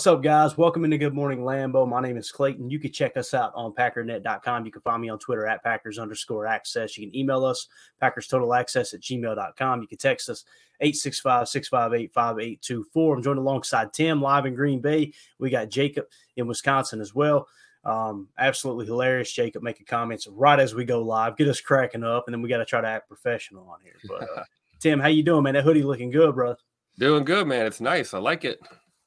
[0.00, 0.56] What's up, guys?
[0.56, 1.86] Welcome into Good Morning Lambeau.
[1.86, 2.70] My name is Clayton.
[2.70, 4.64] You can check us out on packernet.com.
[4.64, 6.96] You can find me on Twitter at Packers underscore access.
[6.96, 7.68] You can email us,
[8.00, 9.82] Packers Total Access at gmail.com.
[9.82, 10.46] You can text us
[10.80, 13.14] 865 658 5824.
[13.14, 15.12] I'm joined alongside Tim live in Green Bay.
[15.38, 17.46] We got Jacob in Wisconsin as well.
[17.84, 19.30] Um, absolutely hilarious.
[19.30, 22.48] Jacob making comments right as we go live, get us cracking up, and then we
[22.48, 23.96] got to try to act professional on here.
[24.08, 24.44] But uh,
[24.80, 25.52] Tim, how you doing, man?
[25.52, 26.56] That hoodie looking good, bro.
[26.98, 27.66] Doing good, man.
[27.66, 28.14] It's nice.
[28.14, 28.60] I like it.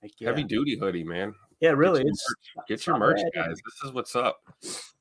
[0.03, 0.29] Heck yeah.
[0.29, 1.33] Heavy duty hoodie, man.
[1.61, 2.03] Yeah, really.
[2.03, 3.55] Get your It's merch, Get it's your merch guys.
[3.55, 4.41] This is what's up.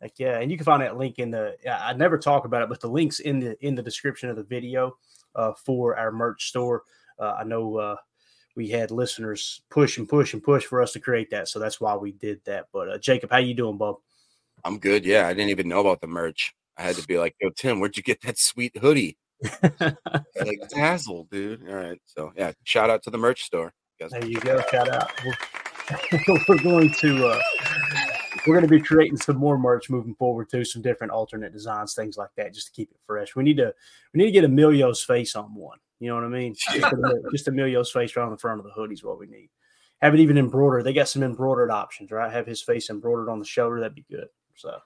[0.01, 1.57] Like yeah, and you can find that link in the.
[1.69, 4.45] I never talk about it, but the links in the in the description of the
[4.45, 4.97] video
[5.35, 6.85] uh, for our merch store.
[7.19, 7.97] Uh, I know uh,
[8.55, 11.81] we had listeners push and push and push for us to create that, so that's
[11.81, 12.67] why we did that.
[12.73, 13.97] But uh, Jacob, how you doing, bub?
[14.65, 15.05] I'm good.
[15.05, 16.55] Yeah, I didn't even know about the merch.
[16.77, 19.19] I had to be like, "Yo, Tim, where'd you get that sweet hoodie?"
[19.81, 21.69] like dazzle, dude.
[21.69, 23.73] All right, so yeah, shout out to the merch store.
[24.11, 24.63] There you go.
[24.71, 25.11] Shout out.
[25.25, 27.41] We're, we're going to uh,
[28.47, 30.65] we're going to be creating some more merch moving forward too.
[30.65, 33.37] Some different alternate designs, things like that, just to keep it fresh.
[33.37, 33.75] We need to
[34.13, 35.79] we need to get Emilio's face on one.
[36.01, 36.57] You know what I mean?
[36.73, 36.95] Just,
[37.31, 39.51] just Emilio's face right on the front of the hoodie is what we need.
[40.01, 40.83] Have it even embroidered.
[40.83, 42.33] They got some embroidered options, right?
[42.33, 43.79] Have his face embroidered on the shoulder.
[43.79, 44.27] That'd be good.
[44.57, 44.79] So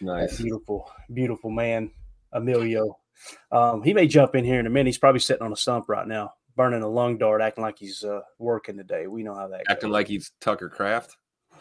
[0.00, 0.40] Nice.
[0.40, 1.92] beautiful, beautiful man,
[2.32, 2.98] Emilio.
[3.52, 4.86] Um, he may jump in here in a minute.
[4.88, 8.02] He's probably sitting on a stump right now, burning a lung dart, acting like he's
[8.02, 9.06] uh, working today.
[9.06, 9.94] We know how that Acting goes.
[9.94, 11.16] like he's Tucker Kraft.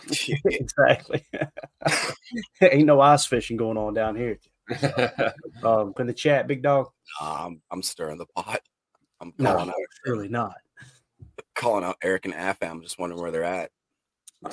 [0.45, 1.25] exactly.
[2.61, 4.39] Ain't no ice fishing going on down here.
[5.63, 6.87] Um, in the chat, big dog.
[7.21, 8.59] Nah, I'm I'm stirring the pot.
[9.21, 9.71] I'm No, out
[10.05, 10.55] surely not.
[11.55, 12.69] calling out Eric and Afam.
[12.71, 13.71] I'm just wondering where they're at.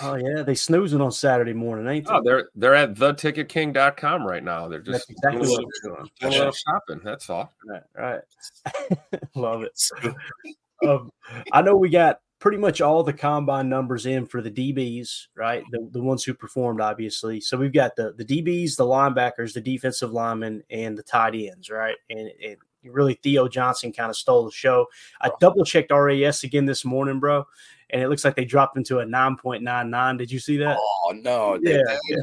[0.01, 2.13] Oh yeah, they snoozing on Saturday morning, ain't they?
[2.13, 4.69] oh, they're they're at theticketking.com right now.
[4.69, 6.11] They're That's just exactly doing, what a they're doing.
[6.23, 7.01] little, doing a shopping.
[7.05, 7.53] That's all.
[7.67, 8.21] Right, right.
[9.35, 9.81] Love it.
[10.89, 11.11] um,
[11.53, 15.63] I know we got pretty much all the combine numbers in for the DBs, right?
[15.71, 17.41] The, the ones who performed, obviously.
[17.41, 21.71] So we've got the the DBs, the linebackers, the defensive linemen, and the tight ends,
[21.71, 21.97] right?
[22.11, 24.87] And, and really, Theo Johnson kind of stole the show.
[25.21, 27.47] I double checked RAS again this morning, bro,
[27.93, 30.17] and it looks like they dropped into a nine point nine nine.
[30.17, 30.77] Did you see that?
[30.81, 32.17] Oh no, they- Yeah, that- yeah.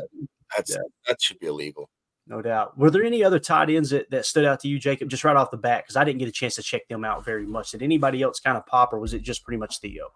[0.56, 0.78] that's Yeah.
[1.08, 1.90] that should be illegal.
[2.28, 2.78] No doubt.
[2.78, 5.36] Were there any other tight ends that, that stood out to you, Jacob, just right
[5.36, 5.84] off the bat?
[5.84, 7.72] Because I didn't get a chance to check them out very much.
[7.72, 10.10] Did anybody else kind of pop, or was it just pretty much Theo?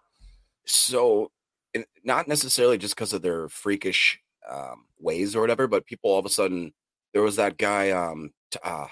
[0.64, 1.32] So,
[2.04, 6.24] not necessarily just because of their freakish um, ways or whatever, but people all of
[6.26, 6.72] a sudden
[7.12, 8.30] there was that guy, um,
[8.62, 8.86] uh,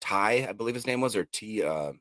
[0.00, 1.62] Ty, I believe his name was, or T.
[1.62, 1.92] Uh,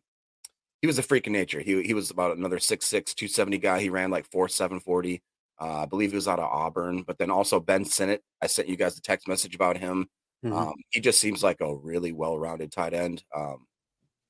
[0.84, 1.62] he was a freak of nature.
[1.62, 3.82] He he was about another 6'6", 270 guy.
[3.82, 5.24] He ran like four seven forty.
[5.62, 7.04] Uh, I believe he was out of Auburn.
[7.04, 8.24] But then also Ben Sinnott.
[8.42, 10.10] I sent you guys a text message about him.
[10.46, 10.54] Mhm.
[10.54, 13.24] Um, he just seems like a really well-rounded tight end.
[13.36, 13.66] Um,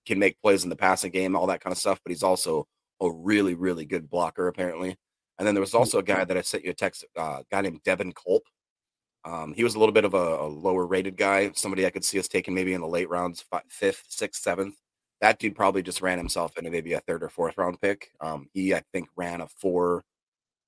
[0.05, 2.01] can make plays in the passing game, all that kind of stuff.
[2.05, 2.67] But he's also
[3.01, 4.97] a really, really good blocker, apparently.
[5.39, 7.45] And then there was also a guy that I sent you a text, uh, a
[7.51, 8.43] guy named Devin Culp.
[9.25, 12.05] Um, he was a little bit of a, a lower rated guy, somebody I could
[12.05, 14.75] see us taking maybe in the late rounds, fi- fifth, sixth, seventh.
[15.23, 18.11] That dude probably just ran himself into maybe a third or fourth round pick.
[18.19, 20.03] Um, he, I think, ran a four,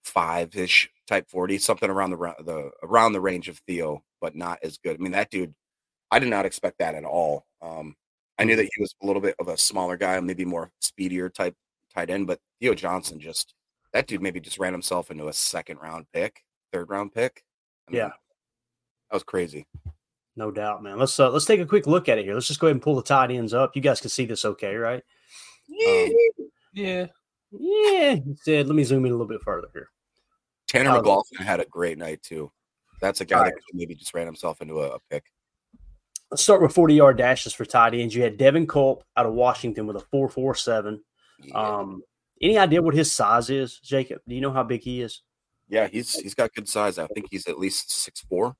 [0.05, 4.59] five ish type forty, something around the the around the range of Theo, but not
[4.63, 4.95] as good.
[4.97, 5.53] I mean, that dude,
[6.09, 7.45] I did not expect that at all.
[7.61, 7.97] Um,
[8.39, 11.27] I knew that he was a little bit of a smaller guy, maybe more speedier
[11.29, 11.55] type
[11.94, 13.53] tight end, but Theo Johnson just
[13.91, 17.44] that dude maybe just ran himself into a second round pick, third round pick.
[17.89, 18.07] I mean, Yeah.
[19.09, 19.68] that was crazy.
[20.35, 20.97] No doubt, man.
[20.99, 22.33] Let's uh, let's take a quick look at it here.
[22.33, 23.75] Let's just go ahead and pull the tight ends up.
[23.75, 24.75] You guys can see this, okay?
[24.75, 25.01] Right?
[25.69, 26.11] Um,
[26.73, 27.07] Yeah.
[27.51, 28.15] yeah.
[28.15, 29.89] He said, let me zoom in a little bit further here.
[30.67, 30.95] Tanner Oh.
[30.97, 32.51] McLaughlin had a great night too.
[33.01, 33.53] That's a guy Alright.
[33.53, 35.23] that maybe just ran himself into a, a pick.
[36.31, 38.13] Let's start with 40 yard dashes for tight ends.
[38.15, 41.01] You had Devin Culp out of Washington with a 447.
[41.43, 42.01] Yeah, Um,
[42.41, 44.21] any idea what his size is, Jacob?
[44.27, 45.21] Do you know how big he is?
[45.67, 46.99] yeah he's he's got good size.
[46.99, 48.55] I think he's at least six four.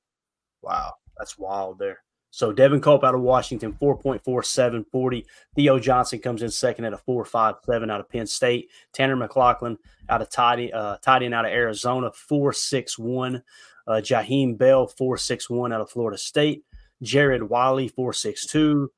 [0.62, 1.98] Wow, that's wild there.
[2.30, 5.24] So Devin Culp out of Washington, 4.4740.
[5.54, 8.70] Theo Johnson comes in second at a 4.57 out of Penn State.
[8.92, 9.78] Tanner McLaughlin
[10.10, 13.42] out of tight, uh, end out of Arizona, 4.61.
[13.86, 16.64] Uh, Jaheim Bell, 4.61 out of Florida State.
[17.00, 18.88] Jared Wiley, 4.62.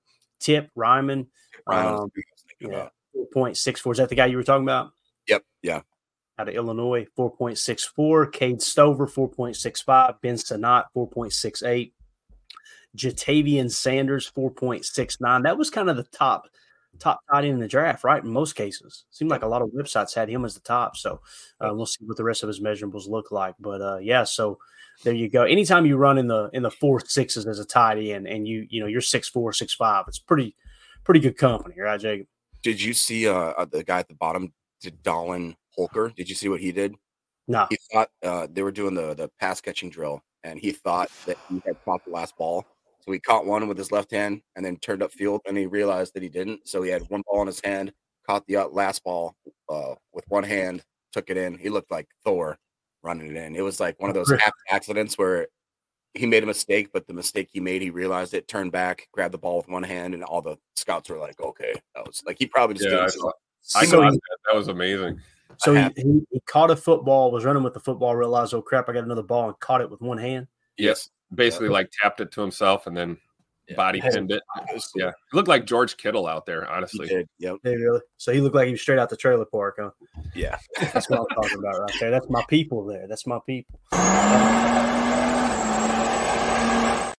[0.40, 1.26] Tip Reiman,
[1.66, 2.10] um, who I was
[2.48, 2.88] thinking yeah,
[3.36, 3.92] 4.64.
[3.92, 4.90] Is that the guy you were talking about?
[5.28, 5.44] Yep.
[5.62, 5.82] Yeah.
[6.38, 8.32] out of Illinois, 4.64.
[8.32, 10.20] Cade Stover, 4.65.
[10.22, 11.92] Ben Sinnott, 4.68.
[12.96, 15.42] Ja'Tavion Sanders, 4.69.
[15.42, 16.48] That was kind of the top
[16.98, 18.22] top tight end in the draft, right?
[18.22, 19.04] In most cases.
[19.10, 20.96] Seemed like a lot of websites had him as the top.
[20.96, 21.20] So
[21.60, 23.54] uh, we'll see what the rest of his measurables look like.
[23.60, 24.58] But uh, yeah, so
[25.04, 25.44] there you go.
[25.44, 28.66] Anytime you run in the in the four sixes as a tight end and you
[28.68, 30.56] you know you're six four, six five, it's pretty
[31.04, 32.26] pretty good company, right, Jacob?
[32.62, 36.12] Did you see uh, uh the guy at the bottom, did Dallin Holker?
[36.16, 36.94] Did you see what he did?
[37.46, 37.66] No.
[37.70, 41.38] He thought uh, they were doing the the pass catching drill, and he thought that
[41.48, 42.66] he had caught the last ball.
[43.08, 45.64] So he caught one with his left hand, and then turned up field, and he
[45.64, 46.68] realized that he didn't.
[46.68, 47.90] So he had one ball in his hand,
[48.26, 49.34] caught the uh, last ball
[49.70, 50.84] uh, with one hand,
[51.14, 51.56] took it in.
[51.56, 52.58] He looked like Thor
[53.02, 53.56] running it in.
[53.56, 54.42] It was like one of those Really?
[54.68, 55.46] accidents where
[56.12, 59.32] he made a mistake, but the mistake he made, he realized it, turned back, grabbed
[59.32, 62.36] the ball with one hand, and all the scouts were like, "Okay, that was like
[62.38, 63.32] he probably just Yeah, I didn't saw-
[63.74, 64.20] I So he- that.
[64.50, 65.18] That was amazing.
[65.56, 68.86] So he, he, he caught a football, was running with the football, realized, oh crap,
[68.90, 70.46] I got another ball, and caught it with one hand.
[70.76, 73.16] Yes, basically like tapped it to himself and then
[73.68, 73.76] Yeah.
[73.76, 74.42] body pinned it.
[74.70, 74.84] It.
[74.94, 76.62] Yeah, it looked like George Kittle out there.
[76.64, 77.28] He Honestly, did.
[77.38, 77.56] Yep.
[77.62, 78.00] Hey, really?
[78.16, 79.90] So he looked like he was straight out the trailer park, huh?
[80.34, 80.58] Yeah.
[80.80, 82.10] That's what I'm talking about right there.
[82.10, 83.06] That's my people there.
[83.06, 83.78] That's my people.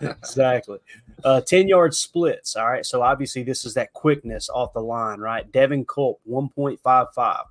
[0.00, 0.78] exactly.
[1.24, 2.56] Uh, 10 yard splits.
[2.56, 2.84] All right.
[2.86, 5.50] So obviously, this is that quickness off the line, right?
[5.52, 7.44] Devin Culp, 1.55.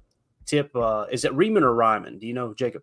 [0.46, 2.20] Tip, uh, is it Riemann or Ryman?
[2.20, 2.82] Do you know, Jacob?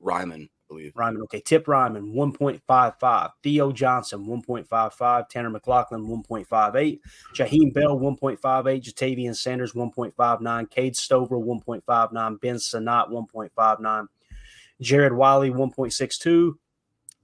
[0.00, 0.92] Ryman, I believe.
[0.94, 1.22] Ryman.
[1.22, 1.40] Okay.
[1.40, 3.30] Tip Reiman, 1.55.
[3.42, 5.28] Theo Johnson, 1.55.
[5.28, 7.00] Tanner McLaughlin, 1.58.
[7.34, 8.38] Jaheim Bell, 1.58.
[8.38, 10.70] Ja'Tavion Sanders, 1.59.
[10.70, 12.40] Cade Stover, 1.59.
[12.40, 14.06] Ben Sinnott, 1.59.
[14.80, 16.54] Jared Wiley, 1.62.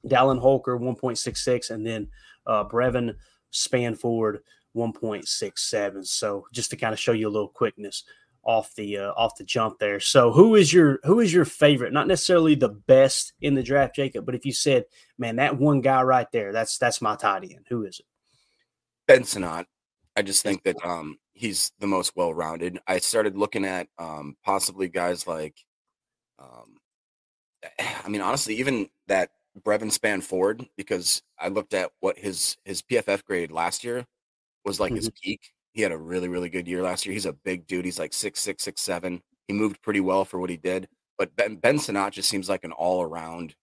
[0.07, 1.71] Dallin Holker, 1.66.
[1.71, 2.09] And then
[2.47, 3.15] uh, Brevyn
[3.53, 4.41] Spann-Ford,
[4.77, 6.07] 1.67.
[6.07, 8.05] So just to kind of show you a little quickness
[8.47, 10.01] off the uh, off the jump there.
[10.01, 11.93] So who is your who is your favorite?
[11.93, 14.85] Not necessarily the best in the draft, Jacob, but if you said,
[15.19, 17.67] man, that one guy right there, that's that's my tight end.
[17.69, 18.07] Who is it?
[19.07, 19.67] Ben Sinnott.
[20.17, 22.79] I just think that um he's the most well rounded.
[22.87, 25.57] I started looking at um possibly guys like
[26.39, 26.77] um
[28.05, 29.31] I mean honestly even that
[29.63, 34.07] Brevyn Spann-Ford because I looked at what his his PFF grade last year
[34.65, 35.53] was like his peak.
[35.75, 37.13] He had a really really good year last year.
[37.13, 37.85] He's a big dude.
[37.85, 39.21] He's like six six six seven.
[39.49, 40.89] He moved pretty well for what he did.
[41.19, 43.55] But Ben Ben Sinnott just seems like an all around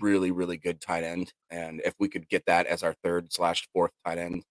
[0.00, 1.32] really really good tight end.
[1.50, 4.44] And if we could get that as our third slash fourth tight end,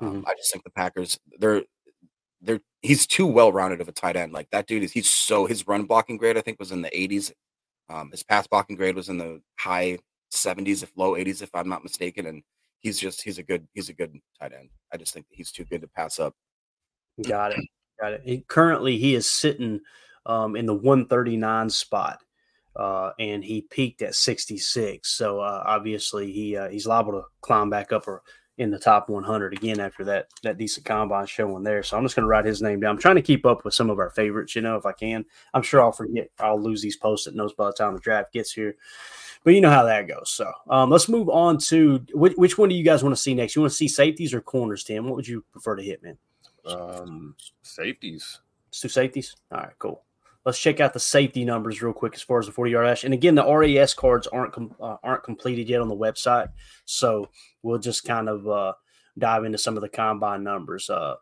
[0.00, 1.62] um, I just think the Packers they're
[2.40, 4.32] they're he's too well rounded of a tight end.
[4.32, 6.90] Like that dude is he's so his run blocking grade I think was in the
[6.90, 7.32] 80s.
[7.88, 9.98] Um, his pass blocking grade was in the high
[10.32, 12.26] 70s, if low 80s, if I'm not mistaken.
[12.26, 12.42] And
[12.82, 14.68] he's just he's a good he's a good tight end.
[14.92, 16.34] I just think he's too good to pass up.
[17.26, 17.60] Got it.
[18.00, 18.22] Got it.
[18.24, 19.80] He, currently, he is sitting
[20.26, 22.20] um, in the 139 spot,
[22.76, 25.08] uh, and he peaked at 66.
[25.08, 28.22] So uh, obviously, he uh, he's liable to climb back up or
[28.58, 31.82] in the top 100 again after that that decent combine showing there.
[31.82, 32.92] So I'm just going to write his name down.
[32.92, 35.24] I'm trying to keep up with some of our favorites, you know, if I can.
[35.54, 36.28] I'm sure I'll forget.
[36.38, 38.76] I'll lose these post-it notes by the time the draft gets here.
[39.44, 40.30] But you know how that goes.
[40.30, 43.34] So um, let's move on to which, which one do you guys want to see
[43.34, 43.56] next?
[43.56, 45.04] You want to see safeties or corners, Tim?
[45.06, 46.16] What would you prefer to hit, man?
[46.66, 48.40] um, safeties.
[48.68, 49.36] Let's do safeties.
[49.50, 50.02] All right, cool.
[50.44, 53.04] Let's check out the safety numbers real quick as far as the 40 yard dash.
[53.04, 56.48] And again, the RAS cards aren't com- uh, aren't completed yet on the website,
[56.84, 57.28] so
[57.62, 58.72] we'll just kind of uh,
[59.18, 60.90] dive into some of the combine numbers.
[60.90, 61.14] Uh,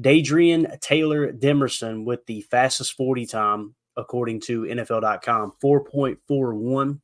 [0.00, 7.00] Dadrian Taylor Demerson with the fastest 40 time according to NFL.com, 4.41.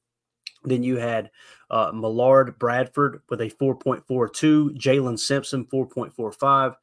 [0.69, 1.31] Then you had
[1.71, 6.75] uh, Millard Bradford with a 4.42, Jalen Simpson 4.45,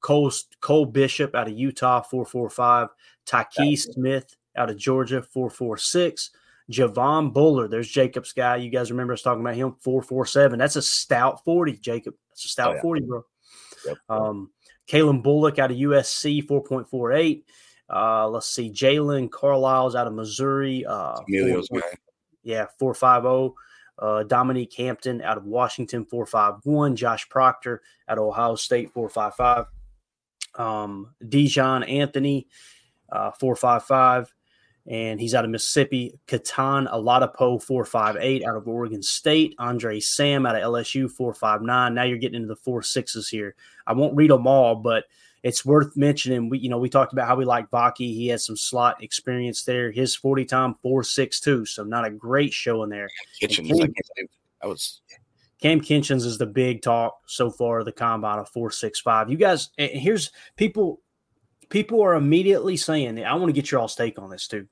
[0.00, 2.88] Cole Cole Bishop out of Utah 445,
[3.26, 6.30] Tyke Smith out of Georgia 446,
[6.70, 7.70] Javon Bullard.
[7.70, 8.56] There's Jacob's guy.
[8.56, 10.58] You guys remember us talking about him 447.
[10.58, 12.14] That's a stout 40, Jacob.
[12.30, 12.82] That's a stout Oh, yeah.
[12.82, 13.24] 40, bro.
[13.86, 13.96] Yep.
[14.08, 14.50] Um,
[14.88, 17.42] Calen Bullock out of USC 4.48.
[17.90, 20.84] Uh, let's see, Jaylon Carlies out of Missouri.
[20.84, 21.80] Uh, Emilio's guy.
[22.48, 23.54] Yeah, 450.
[23.98, 26.96] Uh, Dominique Hampton out of Washington, 451.
[26.96, 29.66] Josh Proctor out of Ohio State, 455.
[30.54, 32.48] Um, Daijahn Anthony,
[33.12, 34.32] uh, 455.
[34.86, 36.18] and he's out of Mississippi.
[36.26, 39.54] Kitan Oladapo, 458 out of Oregon State.
[39.58, 41.92] Andre Sam out of LSU, 459.
[41.92, 43.56] Now you're getting into the four sixes here.
[43.86, 45.04] I won't read them all, but
[45.42, 46.48] it's worth mentioning.
[46.48, 48.14] We, you know, we talked about how we like Vaki.
[48.14, 49.90] He has some slot experience there.
[49.90, 51.66] His 40 time, 462.
[51.66, 53.08] So not a great show in there.
[53.40, 54.28] Kitchens, Cam- I can't believe
[54.62, 55.00] that was
[55.60, 57.82] Cam Kinchens is the big talk so far.
[57.82, 59.30] The combine of four six five.
[59.30, 61.00] You guys, here's people.
[61.68, 64.68] People are immediately saying, "I want to get your all's take on this too."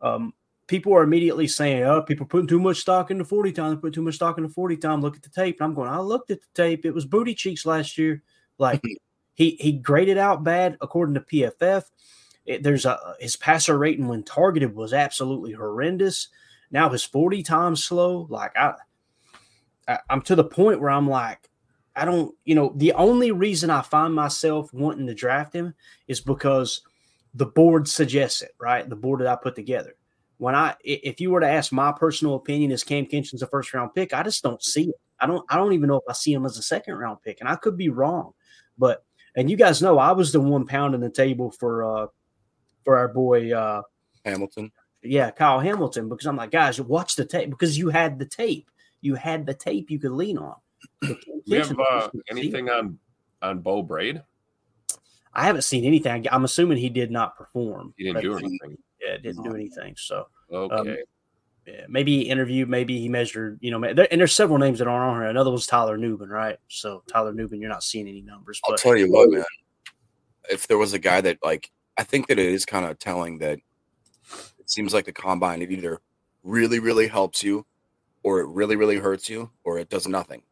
[0.00, 0.32] Um,
[0.66, 3.78] people are immediately saying, "Oh, people putting too much stock into forty time.
[3.78, 5.02] Put too much stock into forty time.
[5.02, 6.86] Look at the tape." And I'm going, "I looked at the tape.
[6.86, 8.22] It was booty cheeks last year.
[8.58, 8.82] Like
[9.34, 11.84] he he graded out bad according to PFF.
[12.46, 16.28] It, there's a his passer rating when targeted was absolutely horrendous.
[16.70, 18.26] Now his forty times slow.
[18.30, 18.74] Like I."
[19.88, 21.50] I, I'm to the point where I'm like,
[21.96, 25.74] I don't, you know, the only reason I find myself wanting to draft him
[26.06, 26.82] is because
[27.34, 28.88] the board suggests it, right?
[28.88, 29.96] The board that I put together.
[30.38, 33.74] When I, if you were to ask my personal opinion, is Cam Kinchens a first
[33.74, 34.14] round pick?
[34.14, 34.94] I just don't see it.
[35.18, 37.40] I don't, I don't even know if I see him as a second round pick,
[37.40, 38.32] and I could be wrong.
[38.78, 39.04] But,
[39.36, 42.06] and you guys know, I was the one pounding the table for, uh,
[42.84, 43.82] for our boy, uh,
[44.24, 44.70] Hamilton.
[45.02, 48.70] yeah, Kyle Hamilton, because I'm like, guys, watch the tape because you had the tape.
[49.00, 50.56] You had the tape you could lean on.
[51.02, 52.98] Do we have uh, anything on
[53.42, 54.22] on Beau Brade?
[55.32, 56.26] I haven't seen anything.
[56.30, 57.94] I'm assuming he did not perform.
[57.96, 58.76] He didn't do anything.
[59.00, 59.94] Yeah, didn't do anything.
[59.96, 60.90] So Okay.
[60.90, 60.96] yeah,
[61.88, 63.58] maybe he interviewed, maybe he measured.
[63.60, 65.30] You know, and there's several names that aren't on here.
[65.30, 66.58] Another was Tyler Nubin, right?
[66.68, 68.60] So Tyler Nubin, you're not seeing any numbers.
[68.64, 69.44] I'll But tell you what, man.
[70.50, 73.38] If there was a guy that like, I think that it is kind of telling
[73.38, 73.58] that
[74.58, 76.00] it seems like the combine it either
[76.42, 77.66] really, really helps you,
[78.22, 80.42] or it really, really hurts you, or it does nothing.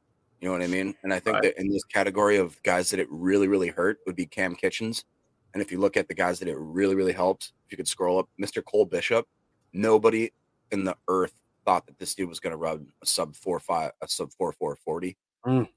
[0.40, 0.94] You know what I mean?
[1.02, 1.42] And I think Right.
[1.44, 5.04] that in this category of guys that it really, really hurt would be Cam Kitchens.
[5.52, 7.88] And if you look at the guys that it really, really helped, if you could
[7.88, 8.62] scroll up, Mr.
[8.64, 9.26] Cole Bishop,
[9.72, 10.30] nobody
[10.70, 11.32] in the earth
[11.64, 14.52] thought that this dude was going to run a sub four five, a sub four
[14.52, 15.16] four forty.
[15.46, 15.60] Mm.
[15.60, 15.68] Um,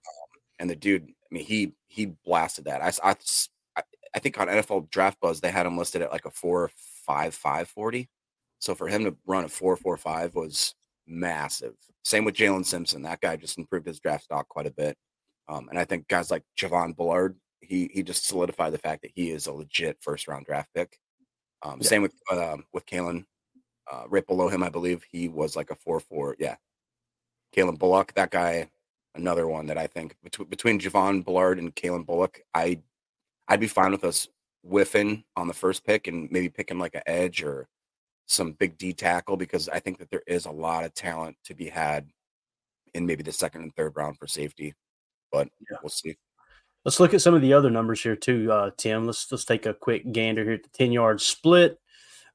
[0.59, 2.81] and the dude, I mean, he he blasted that.
[2.81, 3.15] I
[4.13, 7.33] I think on NFL Draft Buzz they had him listed at like a four five
[7.33, 8.09] five forty.
[8.59, 10.75] So for him to run a four four five was
[11.07, 11.75] massive.
[12.03, 13.03] Same with Jalen Simpson.
[13.03, 14.97] That guy just improved his draft stock quite a bit.
[15.47, 19.11] Um, and I think guys like Javon Bullard, he he just solidified the fact that
[19.15, 20.97] he is a legit first round draft pick.
[21.63, 21.87] Um, Yeah.
[21.87, 23.25] Same with um, with Calen.
[23.91, 26.35] Uh, right below him, I believe he was like a four four.
[26.39, 26.55] Yeah,
[27.55, 28.69] Calen Bullock, that guy,
[29.15, 32.79] another one that I think between between Javon Bullard and Calen Bullock, I
[33.47, 34.29] I'd be fine with us
[34.63, 37.67] whiffing on the first pick and maybe picking like an edge or
[38.27, 41.53] some big D tackle because I think that there is a lot of talent to
[41.53, 42.07] be had
[42.93, 44.73] in maybe the second and third round for safety.
[45.31, 45.77] But Yeah.
[45.83, 46.15] we'll see.
[46.85, 49.05] let's look at some of the other numbers here too, uh, Tim.
[49.05, 51.77] Let's let's take a quick gander here at the 10 yard split.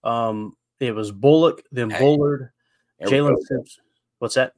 [0.05, 2.51] Um, it was Bullock, then Hey, Bullard,
[3.03, 3.37] Jalen.
[3.47, 3.85] Simpson.
[4.19, 4.53] What's that?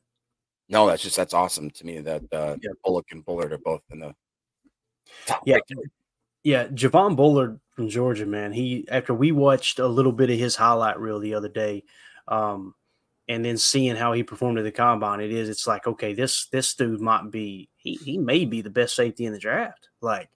[0.68, 2.70] No, that's just that's awesome to me that uh, Yeah.
[2.84, 4.14] Bullock and Bullard are both in the
[5.26, 5.58] top Yeah,
[6.42, 6.66] yeah.
[6.68, 8.52] Javon Bullard from Georgia, man.
[8.52, 11.84] He after we watched a little bit of his highlight reel the other day,
[12.26, 12.74] um,
[13.28, 15.48] and then seeing how he performed at the combine, it is.
[15.48, 19.24] It's like okay, this this dude might be he he may be the best safety
[19.24, 19.88] in the draft.
[20.02, 20.28] Like,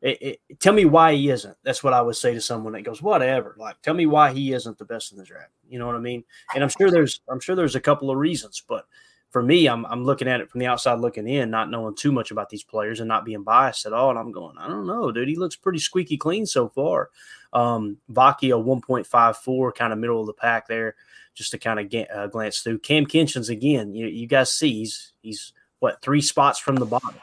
[0.00, 1.56] it, tell me why he isn't.
[1.62, 3.56] That's what I would say to someone that goes whatever.
[3.58, 5.52] Like, tell me why he isn't the best in the draft.
[5.68, 6.24] You know what I mean?
[6.54, 8.86] And I'm sure there's I'm sure there's a couple of reasons, but
[9.30, 12.12] for me, I'm I'm looking at it from the outside looking in, not knowing too
[12.12, 14.10] much about these players and not being biased at all.
[14.10, 15.26] And I'm going, I don't know, dude.
[15.26, 17.10] He looks pretty squeaky clean so far.
[17.52, 20.94] Um, Vaki a 1.54, kind of middle of the pack there,
[21.34, 22.78] just to kind of get, uh, glance through.
[22.80, 23.94] Cam Kinchens again.
[23.94, 27.14] You, you guys see he's he's what three spots from the bottom?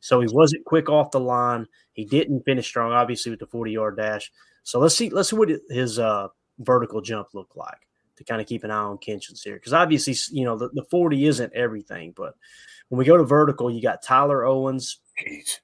[0.00, 1.66] So he wasn't quick off the line.
[1.92, 4.30] He didn't finish strong, obviously with the 40 yard dash.
[4.62, 7.78] So let's see let's see what his uh, vertical jump looked like
[8.16, 9.54] to kind of keep an eye on Kinchens here.
[9.54, 12.34] Because obviously, you know, the, the 40 isn't everything, but
[12.88, 15.58] when we go to vertical, you got Tyler Owens, Jeez.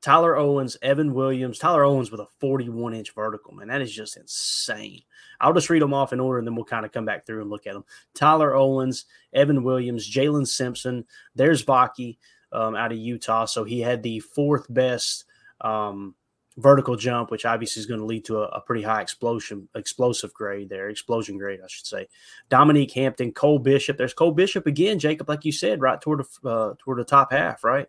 [0.00, 3.68] Tyler Owens, Evan Williams, Tyler Owens with a 41 inch vertical, man.
[3.68, 5.02] That is just insane.
[5.40, 7.42] I'll just read them off in order and then we'll kind of come back through
[7.42, 7.84] and look at them.
[8.14, 9.04] Tyler Owens,
[9.34, 11.04] Evan Williams, Jalen Simpson.
[11.34, 12.18] There's Vaki
[12.52, 13.44] um, out of Utah.
[13.44, 15.24] So he had the fourth best
[15.60, 16.14] um,
[16.56, 20.32] vertical jump, which obviously is going to lead to a, a pretty high explosion, explosive
[20.34, 22.08] grade there, explosion grade, I should say.
[22.48, 23.96] Dominique Hampton, Cole Bishop.
[23.96, 27.32] There's Cole Bishop again, Jacob, like you said, right toward the uh, toward the top
[27.32, 27.88] half, right?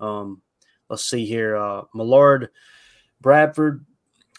[0.00, 0.42] Um,
[0.88, 1.56] let's see here.
[1.56, 2.50] Uh, Millard,
[3.20, 3.84] Bradford,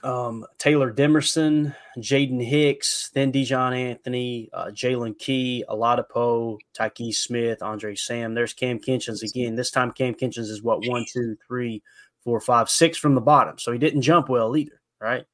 [0.04, 7.96] um, Taylor Demerson, Jaden Hicks, then Daijahn Anthony, uh, Jaylen Key, Oladapo, Tyke Smith, Andre
[7.96, 8.34] Sam.
[8.34, 9.56] There's Cam Kinchens again.
[9.56, 11.82] This time Cam Kinchens is what one, two, three,
[12.24, 13.58] four, five, six from the bottom.
[13.58, 15.26] So he didn't jump well either, right?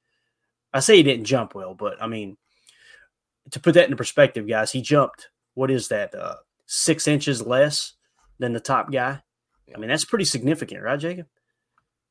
[0.72, 2.38] I say he didn't jump well, but I mean,
[3.52, 5.30] to put that into perspective, guys, he jumped.
[5.56, 6.14] What is that?
[6.14, 6.36] Uh,
[6.68, 7.94] six inches less
[8.38, 9.22] than the top guy.
[9.74, 11.28] I mean, that's pretty significant, right, Jacob?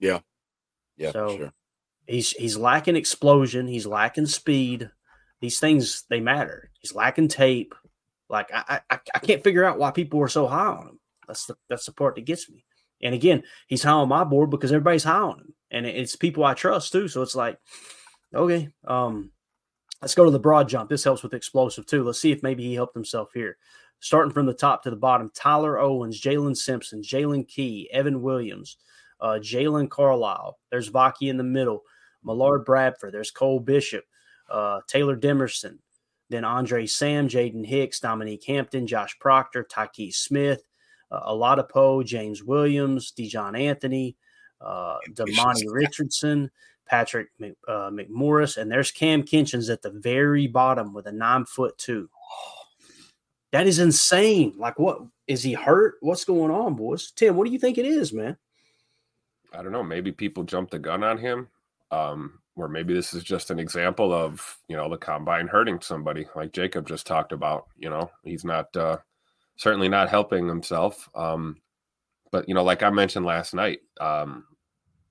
[0.01, 0.21] Yeah.
[0.97, 1.13] Yeah.
[1.13, 1.53] So sure.
[2.09, 3.67] He's he's lacking explosion.
[3.67, 4.91] He's lacking speed.
[5.41, 6.71] These things they matter.
[6.81, 7.75] He's lacking tape.
[8.31, 11.01] Like I, I I can't figure out why people are so high on him.
[11.27, 12.65] That's the that's the part that gets me.
[13.03, 16.45] And again, he's high on my board because everybody's high on him, and it's people
[16.45, 17.09] I trust too.
[17.09, 17.59] So it's like,
[18.35, 19.31] okay, um,
[20.01, 20.89] let's go to the broad jump.
[20.89, 22.03] This helps with explosive too.
[22.03, 23.59] Let's see if maybe he helped himself here.
[24.01, 28.79] Starting from the top to the bottom, Tyler Owens, Jalen Simpson, Jaylen Key, Evan Williams,
[29.21, 30.55] uh, Jaylon Carlies.
[30.71, 31.83] There's Vaki in the middle,
[32.25, 33.15] Millard Bradford.
[33.15, 34.05] There's Cole Bishop,
[34.51, 35.79] uh, Taylor Demerson,
[36.31, 40.63] then Andre Sam, Jaden Hicks, Dominique Hampton, Josh Proctor, Tyke Smith,
[41.11, 44.17] uh, Oladapo, James Williams, Daijahn Anthony,
[44.61, 46.51] uh, Damani Richardson,
[46.87, 51.77] Patrick uh, McMorris, and there's Cam Kinchens at the very bottom with a nine foot
[51.79, 52.09] two.
[53.53, 54.55] That is insane.
[54.59, 55.97] Like, what is he hurt?
[56.01, 57.13] What's going on, boys?
[57.13, 58.37] Tim, what do you think it is, man?
[59.55, 59.83] I don't know.
[59.83, 61.49] Maybe people jumped the gun on him.
[61.91, 66.27] Um, or maybe this is just an example of you know the combine hurting somebody
[66.35, 68.97] like jacob just talked about you know he's not uh
[69.57, 71.57] certainly not helping himself um
[72.33, 74.45] but you know like i mentioned last night um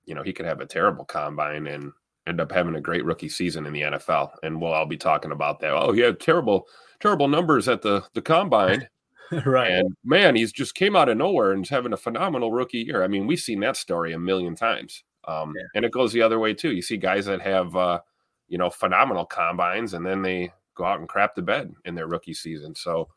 [0.04, 1.92] you know he could have a terrible combine and
[2.26, 5.32] end up having a great rookie season in the nfl and we'll all be talking
[5.32, 5.72] about that.
[5.72, 6.66] Oh he had terrible
[7.00, 8.88] terrible numbers at the the combine.
[9.44, 9.72] Right.
[9.72, 13.02] And man he's just came out of nowhere and is having a phenomenal rookie year.
[13.02, 15.64] I mean we've seen that story a million times um, yeah.
[15.74, 16.72] And it goes the other way too.
[16.72, 18.00] You see guys that have, uh,
[18.48, 22.06] you know, phenomenal combines, and then they go out and crap the bed in their
[22.06, 22.74] rookie season.
[22.74, 23.08] So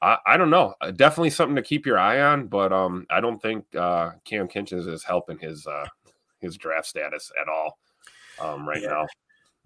[0.00, 0.74] I, I don't know.
[0.80, 4.48] Uh, definitely something to keep your eye on, but um, I don't think uh, Cam
[4.48, 5.86] Kinchens is helping his uh,
[6.40, 7.78] his draft status at all
[8.40, 8.88] um, right yeah.
[8.88, 9.06] now.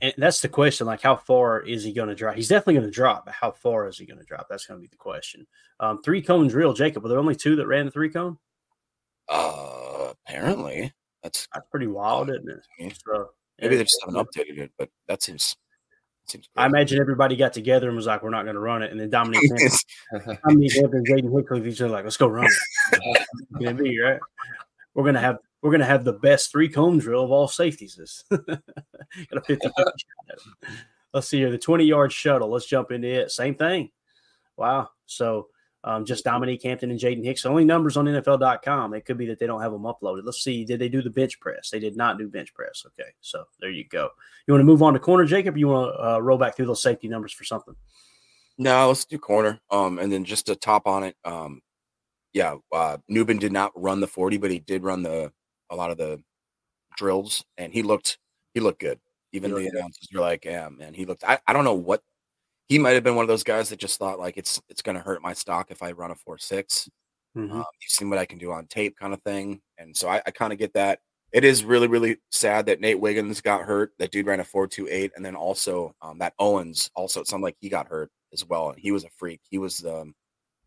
[0.02, 0.86] And that's the question.
[0.86, 2.34] Like, how far is he going to drop?
[2.34, 4.46] He's definitely going to drop, but how far is he going to drop?
[4.48, 5.46] That's going to be the question.
[5.78, 7.02] Um, three cones real, Jacob.
[7.02, 8.38] Were there only two that ran the three cone?
[9.28, 10.92] Uh, apparently.
[11.22, 12.96] That's that's pretty wild, isn't it?
[13.06, 15.54] So, Maybe they just haven't updated it, but that seems.
[16.26, 18.90] seems I imagine everybody got together and was like, "We're not going to run it,"
[18.90, 19.42] and then Dominic,
[20.12, 23.26] Dominic and Jaden Hickley each other like, "Let's go run it."
[23.60, 24.20] gonna be right.
[24.94, 27.96] We're gonna have we're gonna have the best three cone drill of all safeties.
[27.96, 28.62] This got
[29.32, 29.68] a 50
[31.12, 32.48] Let's see here the 20 yard shuttle.
[32.48, 33.30] Let's jump into it.
[33.30, 33.90] Same thing.
[34.56, 34.90] Wow.
[35.06, 35.48] So
[35.84, 37.42] um, just Dominique Hampton and Jaden Hicks.
[37.42, 38.94] The only numbers on NFL.com.
[38.94, 40.24] It could be that they don't have them uploaded.
[40.24, 40.64] Let's see.
[40.64, 41.70] Did they do the bench press?
[41.70, 42.84] They did not do bench press.
[42.86, 44.10] Okay, so there you go.
[44.46, 45.56] You want to move on to corner, Jacob?
[45.56, 47.74] you want to uh, roll back through those safety numbers for something?
[48.58, 49.58] No, let's do corner.
[49.70, 51.62] Um, and then just to top on it, um,
[52.34, 55.32] yeah, uh, Nubin did not run the forty, but he did run the
[55.70, 56.22] a lot of the
[56.96, 58.18] drills, and he looked
[58.54, 59.00] he looked good.
[59.32, 62.02] Even the announcers were like, "Yeah, man, he looked." I, I don't know what
[62.70, 64.96] he might have been one of those guys that just thought like it's it's going
[64.96, 66.88] to hurt my stock if I run a four six.
[67.36, 67.52] Mm-hmm.
[67.52, 70.22] Um, you've seen what I can do on tape, kind of thing, and so I,
[70.24, 71.00] I kind of get that.
[71.32, 73.92] It is really really sad that Nate Wiggins got hurt.
[73.98, 77.26] That dude ran a four two eight, and then also um, that Owens also it
[77.26, 79.40] sounded like he got hurt as well, and he was a freak.
[79.50, 80.14] He was the um,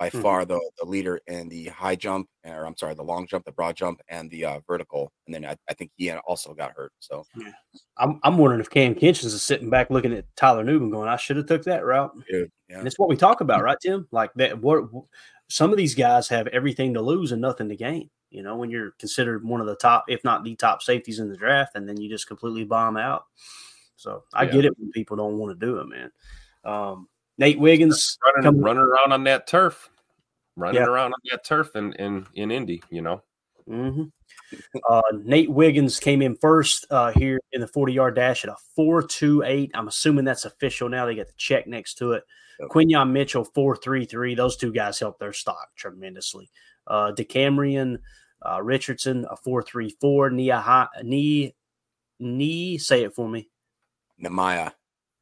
[0.04, 0.22] by mm-hmm.
[0.22, 3.54] far the, the leader in the high jump, or I'm sorry, the long jump, the
[3.54, 5.14] broad jump, and the uh, vertical.
[5.26, 6.92] And then I, I, think he also got hurt.
[7.00, 7.52] So yeah.
[7.98, 11.16] I'm, I'm wondering if Cam Kinchens is sitting back looking at Tyler Nubin going, I
[11.16, 12.12] should have took that route.
[12.30, 12.80] Dude, yeah.
[12.80, 14.06] And it's what we talk about, right, Tim?
[14.12, 14.60] Like that.
[14.62, 14.84] What
[15.48, 18.10] some of these guys have everything to lose and nothing to gain.
[18.30, 21.30] You know, when you're considered one of the top, if not the top safeties in
[21.30, 23.24] the draft, and then you just completely bomb out.
[23.96, 24.52] So I yeah.
[24.52, 26.12] get it when people don't want to do it, man.
[26.66, 29.90] Um, Nate Wiggins running, running around on that turf
[30.56, 30.88] running yeah.
[30.88, 33.22] around on that turf in in, in Indy, you know.
[33.70, 34.04] Mm-hmm.
[34.90, 38.58] Uh, Nate Wiggins came in first uh, here in the 40 yard dash at a
[38.78, 39.72] 4.28.
[39.74, 41.06] I'm assuming that's official now.
[41.06, 42.24] They got the check next to it.
[42.60, 42.70] Yep.
[42.70, 44.36] Quinyon Mitchell 4.33.
[44.36, 46.50] Those two guys helped their stock tremendously.
[46.86, 48.00] Uh, DeCamerion
[48.46, 50.34] uh, Richardson a 4.34.
[50.34, 51.56] Nia Knee
[52.20, 53.50] Knee say it for me.
[54.18, 54.72] Nehemiah.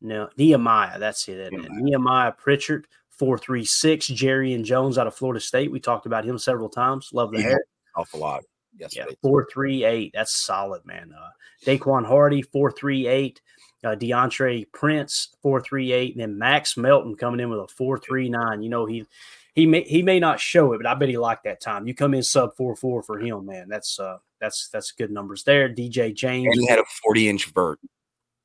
[0.01, 0.99] No, Nehemiah.
[0.99, 1.51] That's it.
[1.51, 1.69] Nehemiah.
[1.81, 2.87] Nehemiah Pritchard
[3.21, 4.07] 436.
[4.07, 5.71] Jarrian Jones out of Florida State.
[5.71, 7.11] We talked about him several times.
[7.13, 7.63] Love the yeah, hair.
[7.95, 8.43] Awful lot.
[8.79, 8.95] Yes.
[8.95, 10.09] Yeah, 438.
[10.11, 11.13] That's solid, man.
[11.15, 11.29] Uh,
[11.63, 13.39] Daequan Hardy, 438.
[13.83, 16.15] Uh, DeAndre Prince, 438.
[16.15, 18.63] And then Max Melton coming in with a 439.
[18.63, 19.05] You know, he
[19.53, 21.85] he may he may not show it, but I bet he liked that time.
[21.85, 23.67] You come in sub four four for him, man.
[23.69, 25.69] That's uh that's that's good numbers there.
[25.69, 26.47] DJ James.
[26.51, 27.77] And he had a 40 inch vert.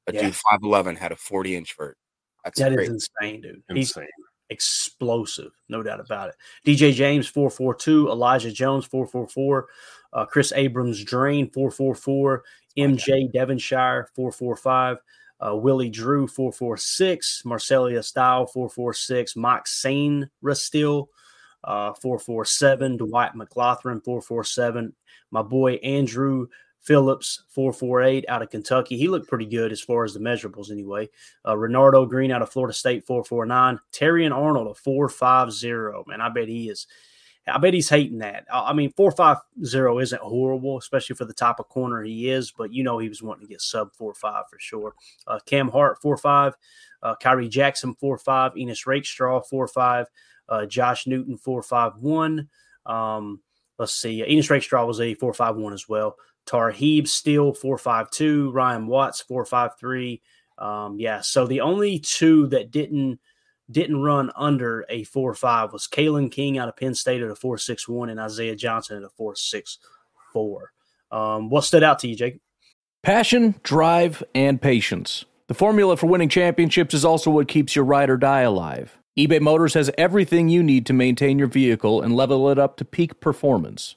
[0.06, 0.20] A yeah.
[0.22, 1.96] dude 5'11 had a 40 inch vert.
[2.44, 3.62] That's that is insane, dude.
[3.70, 4.04] Insane.
[4.04, 6.36] He's explosive, no doubt about it.
[6.64, 9.66] DJ James 442, Elijah Jones 444,
[10.12, 12.42] uh, Kris Abrams-Draine 444,
[12.78, 14.98] MJ Devonshire 445,
[15.38, 17.42] Uh, Willie Drew, 446.
[17.44, 19.36] Marcellus Style, 446.
[19.36, 21.08] Mike Sane Restill,
[21.64, 22.96] uh, 447.
[22.96, 24.94] Dwight McGlothern, 447.
[25.30, 26.46] My boy Andrew
[26.86, 28.96] Phillips, 448 out of Kentucky.
[28.96, 31.08] He looked pretty good as far as the measurables anyway.
[31.44, 33.80] Uh, Renardo Green out of Florida State, 449.
[33.92, 36.08] Terrion Arnold, a 450.
[36.08, 36.86] Man, I bet he is.
[37.48, 38.44] I bet he's hating that.
[38.52, 42.82] I mean, 450 isn't horrible, especially for the type of corner he is, but you
[42.82, 44.94] know he was wanting to get sub 4-5 for sure.
[45.26, 46.54] Uh, Cam Hart, 4-5.
[47.02, 48.60] Uh, Khyree Jackson, 4-5.
[48.60, 50.06] Ennis Rakestraw, 4-5.
[50.48, 52.48] Uh, Josh Newton, 4-5-1.
[52.84, 53.40] Um,
[53.78, 54.24] let's see.
[54.24, 56.16] Ennis Rakestraw was a 4-5-1 as well.
[56.46, 58.50] Tarheeb Still, 452.
[58.52, 60.22] Ryan Watts, 453.
[60.58, 63.20] Um, yeah, so the only two that didn't
[63.70, 68.12] didn't run under a 4-5 was Kalen King out of Penn State at a 4-6-1
[68.12, 70.66] and Isaiah Johnson at a 4-6-4.
[71.10, 72.38] Um, what stood out to you, Jake?
[73.02, 75.24] Passion, drive, and patience.
[75.48, 78.98] The formula for winning championships is also what keeps your ride or die alive.
[79.18, 82.84] eBay Motors has everything you need to maintain your vehicle and level it up to
[82.84, 83.96] peak performance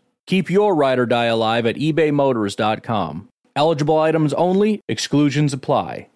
[0.27, 3.27] Keep your ride or die alive at ebaymotors.com.
[3.55, 6.07] Eligible items only, exclusions apply.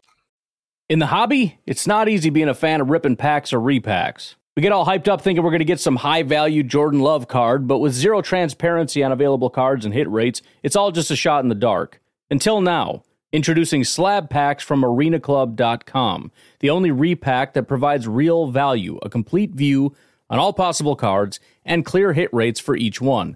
[0.87, 4.35] In the hobby, it's not easy being a fan of ripping packs or repacks.
[4.55, 7.27] We get all hyped up thinking we're going to get some high value Jordan Love
[7.27, 11.15] card, but with zero transparency on available cards and hit rates, it's all just a
[11.15, 11.99] shot in the dark.
[12.29, 19.09] Until now, introducing slab packs from arenaclub.com, the only repack that provides real value, a
[19.09, 19.93] complete view
[20.29, 23.35] on all possible cards, and clear hit rates for each one.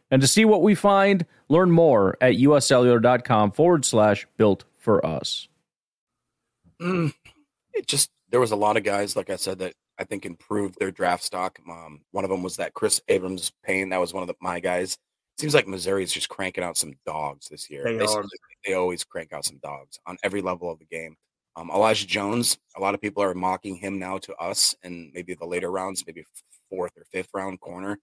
[0.11, 5.47] And to see what we find, learn more at uscellular.com forward slash built for us.
[6.81, 7.13] Mm,
[7.73, 10.77] it just, there was a lot of guys, like I said, that I think improved
[10.77, 11.59] their draft stock.
[11.69, 13.89] Um, one of them was that Chris Abrams Payne.
[13.89, 14.97] That was one of the, my guys.
[15.37, 17.83] Seems like Missouri is just cranking out some dogs this year.
[17.85, 18.25] They, they, are.
[18.65, 21.15] they always crank out some dogs on every level of the game.
[21.55, 25.33] Um, Elijah Jones, a lot of people are mocking him now to us and maybe
[25.33, 26.25] the later rounds, maybe
[26.69, 27.97] fourth or fifth round corner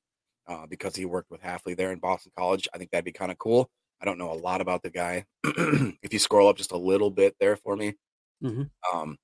[0.49, 2.67] uh, because he worked with Hafley there in Boston College.
[2.75, 3.71] I think that'd be kind of cool.
[4.01, 5.25] I don't know a lot about the guy.
[5.45, 7.95] if you scroll up just a little bit there for me,
[8.43, 8.63] mm-hmm.
[8.97, 9.19] um,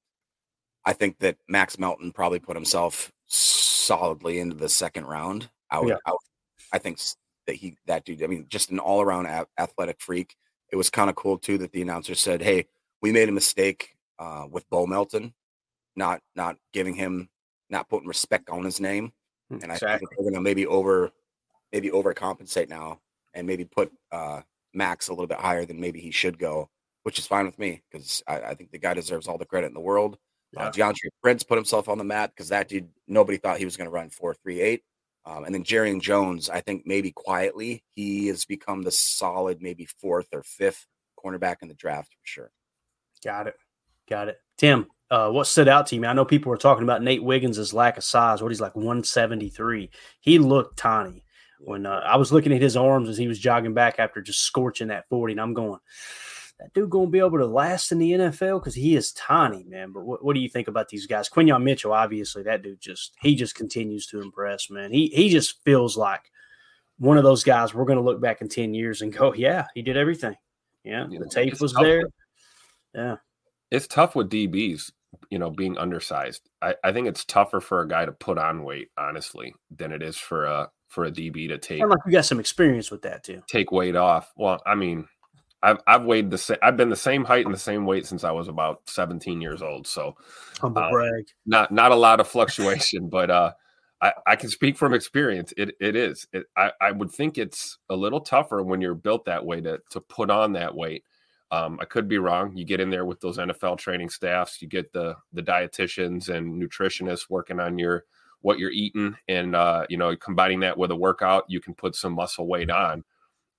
[0.85, 5.49] I think that Max Melton probably put himself solidly into the second round.
[5.71, 5.97] I would, Yeah.
[6.07, 6.19] I, would-
[6.73, 7.01] I think
[7.47, 10.37] that he, that dude, I mean, just an all around a- athletic freak.
[10.73, 12.67] It was kind of cool too that the announcer said, "Hey,
[13.01, 15.35] we made a mistake uh, with Bo Melton,
[15.95, 17.29] not not giving him,
[17.71, 19.13] not putting respect on his name."
[19.62, 20.07] And I Exactly.
[20.07, 21.11] think we're gonna maybe over
[21.73, 23.01] maybe overcompensate now
[23.35, 26.69] and maybe put uh Max a little bit higher than maybe he should go,
[27.05, 29.69] which is fine with me because I, I think the guy deserves all the credit
[29.69, 30.19] in the world.
[30.57, 33.77] Uh, DeAndre Prince put himself on the map because that dude nobody thought he was
[33.77, 34.83] going to run four three eight.
[35.27, 39.87] Um, and then Jarrian Jones, I think maybe quietly he has become the solid maybe
[39.87, 40.87] fourth or fifth
[41.19, 42.51] cornerback in the draft for sure.
[43.25, 43.57] Got it.
[44.09, 44.38] Got it.
[44.59, 46.05] Tim, uh, what stood out to you?
[46.07, 48.42] I know people were talking about Nate Wiggins' lack of size.
[48.42, 49.88] What he's like 173.
[50.20, 51.24] He looked tiny
[51.61, 54.40] when uh, I was looking at his arms as he was jogging back after just
[54.40, 55.35] scorching that 40.
[55.35, 55.79] And I'm going,
[56.59, 59.62] that dude going to be able to last in the NFL because he is tiny,
[59.64, 59.92] man.
[59.92, 61.29] But what, what do you think about these guys?
[61.29, 64.92] Quinyon Mitchell, obviously, that dude just he just continues to impress, man.
[64.92, 66.22] He he just feels like
[66.98, 69.66] one of those guys we're going to look back in 10 years and go, yeah,
[69.74, 70.37] he did everything.
[70.83, 71.98] Yeah, Yeah, the tape was there.
[72.03, 72.12] with-
[72.94, 73.16] Yeah.
[73.70, 74.92] It's tough with DBs
[75.31, 76.48] you know, being undersized.
[76.62, 80.03] I, I think it's tougher for a guy to put on weight, honestly, than it
[80.03, 81.81] is for a for a DB to take.
[81.85, 83.42] Like you got some experience with that too.
[83.46, 84.33] Take weight off.
[84.37, 85.09] Well, I mean,
[85.62, 86.59] I've I've weighed the same.
[86.62, 89.62] I've been the same height and the same weight since I was about 17 years
[89.62, 89.87] old.
[89.87, 90.14] So,
[90.61, 91.24] humble uh, brag.
[91.46, 93.53] Not not a lot of fluctuation, but uh,
[94.00, 95.55] I I can speak from experience.
[95.57, 96.27] It it is.
[96.33, 99.81] It, I I would think it's a little tougher when you're built that way to
[99.90, 101.05] to put on that weight.
[101.51, 102.57] Um, I could be wrong.
[102.57, 104.61] You get in there with those NFL training staffs.
[104.61, 108.05] You get the the dietitians and nutritionists working on your
[108.41, 111.97] what you're eating, and uh, you know, combining that with a workout, you can put
[111.97, 113.05] some muscle weight on.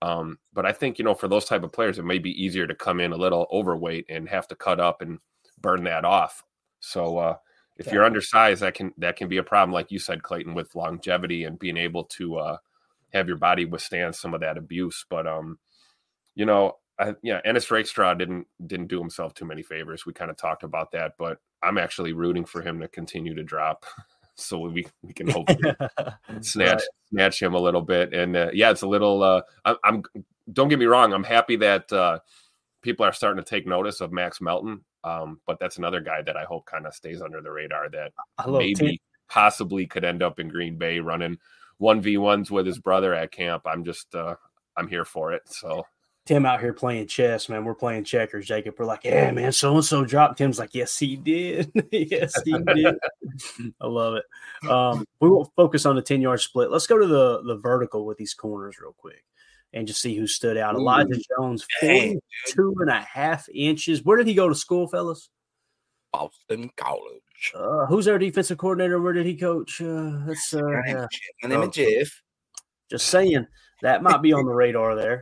[0.02, 2.68] Um, but I think you know, for those type of players, it may be easier
[2.68, 5.20] to come in a little overweight and have to cut up and
[5.62, 6.44] burn that off.
[6.80, 7.38] So uh,
[7.78, 7.94] if yeah.
[7.94, 11.46] you're undersized, that can that can be a problem, like you said, Clayton, with longevity
[11.46, 12.58] and being able to uh,
[13.14, 15.06] have your body withstand some of that abuse.
[15.10, 15.58] But um,
[16.36, 20.06] you know, I, yeah, Ennis Rakestraw didn't didn't do himself too many favors.
[20.06, 23.44] We kind of talked about that, but I'm actually rooting for him to continue to
[23.44, 23.86] drop.
[24.36, 25.74] so we we can hopefully
[26.42, 28.14] snatch snatch him a little bit.
[28.14, 29.24] And uh, yeah, it's a little.
[29.24, 30.04] Uh, I, I'm
[30.52, 31.14] don't get me wrong.
[31.14, 32.20] I'm happy that uh,
[32.82, 34.82] people are starting to take notice of Max Melton.
[35.04, 38.12] Um, but that's another guy that I hope kind of stays under the radar that
[38.48, 41.38] maybe possibly could end up in Green Bay running
[41.78, 43.64] one v ones with his brother at camp.
[43.66, 44.36] I'm just uh,
[44.78, 45.44] I'm here for it.
[45.46, 45.86] So
[46.26, 47.64] Tim out here playing chess, man.
[47.66, 48.48] We're playing checkers.
[48.48, 50.40] Jacob, we're like, yeah, man, so and so dropped.
[50.40, 51.72] Tim's like, yes, he did.
[51.92, 52.96] yes, he did.
[53.82, 54.70] I love it.
[54.70, 56.72] Um, we won't focus on the 10 yard split.
[56.72, 59.24] Let's go to the, the vertical with these corners real quick
[59.72, 60.74] and just see who stood out.
[60.74, 64.04] Ooh, Elijah Jones, 42 and a half inches.
[64.04, 65.30] Where did he go to school, fellas?
[66.12, 67.54] Boston College.
[67.54, 69.00] Uh, who's our defensive coordinator?
[69.00, 69.80] Where did he coach?
[69.80, 70.62] Uh, that's uh,
[71.44, 72.22] my name is Jeff.
[72.90, 73.46] Just saying
[73.82, 75.22] that might be on the radar there.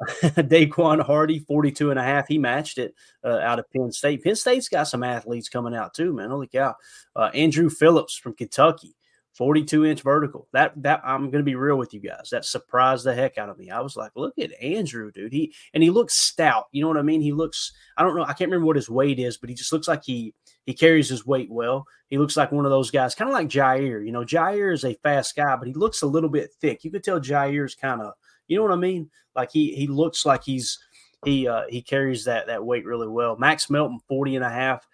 [0.22, 2.28] Daequan Hardy, 42 and a half.
[2.28, 4.22] He matched it uh, out of Penn State.
[4.22, 6.30] Penn State's got some athletes coming out too, man.
[6.30, 6.74] Holy cow.
[7.14, 8.96] Uh, Andrew Phillips from Kentucky,
[9.34, 10.48] 42 inch vertical.
[10.52, 12.30] That that I'm gonna be real with you guys.
[12.30, 13.70] That surprised the heck out of me.
[13.70, 15.32] I was like, look at Andrew, dude.
[15.32, 16.64] He and he looks stout.
[16.72, 17.20] You know what I mean?
[17.20, 19.72] He looks, I don't know, I can't remember what his weight is, but he just
[19.72, 21.86] looks like he he carries his weight well.
[22.08, 24.04] He looks like one of those guys, kind of like Jaire.
[24.04, 26.84] You know, Jaire is a fast guy, but he looks a little bit thick.
[26.84, 28.12] You could tell Jaire's kind of
[28.52, 29.10] you know what I mean?
[29.34, 30.78] Like he he looks like he's
[31.24, 33.36] he uh he carries that that weight really well.
[33.36, 34.86] Max Melton 40 and a half.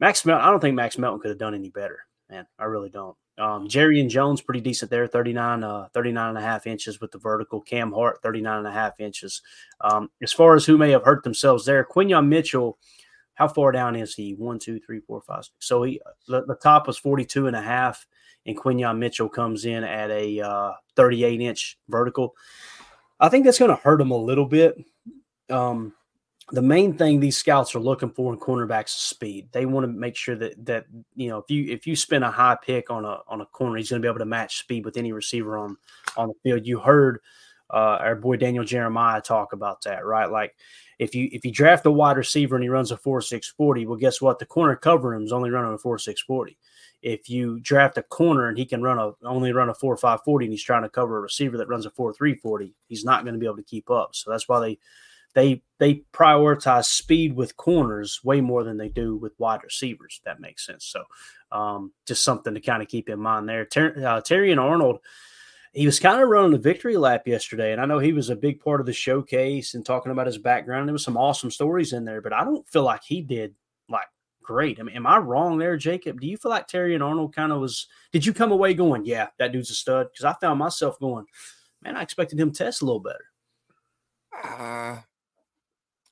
[0.00, 2.46] Max Melton, I don't think Max Melton could have done any better, man.
[2.58, 3.16] I really don't.
[3.36, 7.18] Um, Jarrian Jones, pretty decent there, 39, uh, 39 and a half inches with the
[7.18, 7.60] vertical.
[7.60, 9.42] Cam Hart, 39 and a half inches.
[9.80, 12.78] Um, as far as who may have hurt themselves there, Quinyon Mitchell,
[13.34, 14.34] how far down is he?
[14.34, 15.54] One, two, three, four, five, six.
[15.58, 18.06] So he the, the top was 42 and a half,
[18.46, 22.34] and Quinyon Mitchell comes in at a uh, 38 inch vertical.
[23.20, 24.76] I think that's going to hurt him a little bit.
[25.50, 25.94] Um,
[26.50, 29.48] the main thing these scouts are looking for in cornerbacks is speed.
[29.52, 32.30] They want to make sure that that you know if you if you spend a
[32.30, 34.84] high pick on a on a corner, he's going to be able to match speed
[34.84, 35.76] with any receiver on
[36.16, 36.66] on the field.
[36.66, 37.20] You heard
[37.70, 40.30] uh, our boy Daniel Jeremiah talk about that, right?
[40.30, 40.54] Like
[40.98, 43.86] if you if you draft a wide receiver and he runs a four six forty,
[43.86, 44.38] well, guess what?
[44.38, 46.58] The corner covering him is only running a four six forty
[47.04, 50.20] if you draft a corner and he can run a only run a four five
[50.24, 53.04] forty and he's trying to cover a receiver that runs a four three forty, he's
[53.04, 54.14] not going to be able to keep up.
[54.14, 54.78] So that's why they
[55.34, 60.22] they they prioritize speed with corners way more than they do with wide receivers.
[60.24, 60.86] that makes sense.
[60.86, 61.04] So
[61.52, 63.66] um, just something to kind of keep in mind there.
[63.66, 65.00] Ter- uh, Terrion Arnold.
[65.74, 68.36] He was kind of running a victory lap yesterday, and I know he was a
[68.36, 70.88] big part of the showcase and talking about his background.
[70.88, 73.56] There was some awesome stories in there, but I don't feel like he did
[74.44, 74.78] great.
[74.78, 76.20] I mean, am I wrong there, Jacob?
[76.20, 77.88] Do you feel like Terrion Arnold kind of was?
[78.12, 80.08] Did you come away going, yeah, that dude's a stud?
[80.12, 81.26] Because I found myself going,
[81.82, 83.24] man, I expected him to test a little better.
[84.42, 84.98] Uh,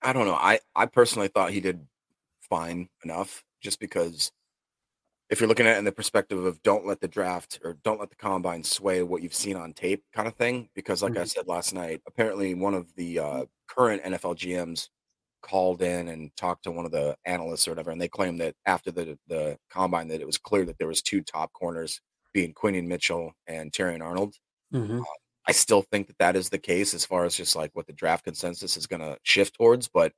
[0.02, 0.34] I don't know.
[0.34, 1.86] I I personally thought he did
[2.40, 4.32] fine enough, just because
[5.30, 7.98] if you're looking at it in the perspective of don't let the draft or don't
[7.98, 10.68] let the combine sway what you've seen on tape, kind of thing.
[10.74, 11.22] Because like mm-hmm.
[11.22, 14.88] I said last night, apparently one of the uh, current NFL GMs
[15.42, 18.54] called in and talked to one of the analysts or whatever, and they claimed that
[18.66, 22.00] after the the combine that it was clear that there was two top corners,
[22.32, 24.34] being Quinyon Mitchell and Terrion Arnold.
[24.72, 25.00] Mm-hmm.
[25.00, 25.04] Uh,
[25.46, 27.92] I still think that that is the case as far as just like what the
[27.92, 30.12] draft consensus is going to shift towards, but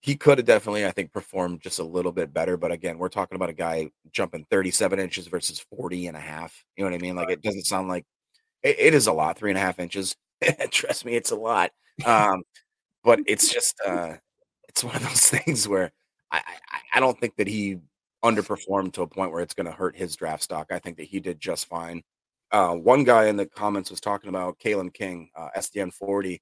[0.00, 2.56] he could have definitely, I think, performed just a little bit better.
[2.56, 6.64] But again, we're talking about a guy jumping 37 inches versus 40 and a half.
[6.76, 7.16] You know what I mean?
[7.16, 8.04] Like it doesn't sound like
[8.62, 10.14] it, it is a lot, three and a half inches.
[10.70, 11.70] Trust me, it's a lot.
[12.04, 12.42] Um,
[13.02, 14.14] but it's just uh
[14.76, 15.90] it's one of those things where
[16.30, 17.78] I, I, I don't think that he
[18.22, 20.66] underperformed to a point where it's going to hurt his draft stock.
[20.70, 22.02] I think that he did just fine.
[22.52, 26.40] Uh, one guy in the comments was talking about Kalen King, uh, SDN 40,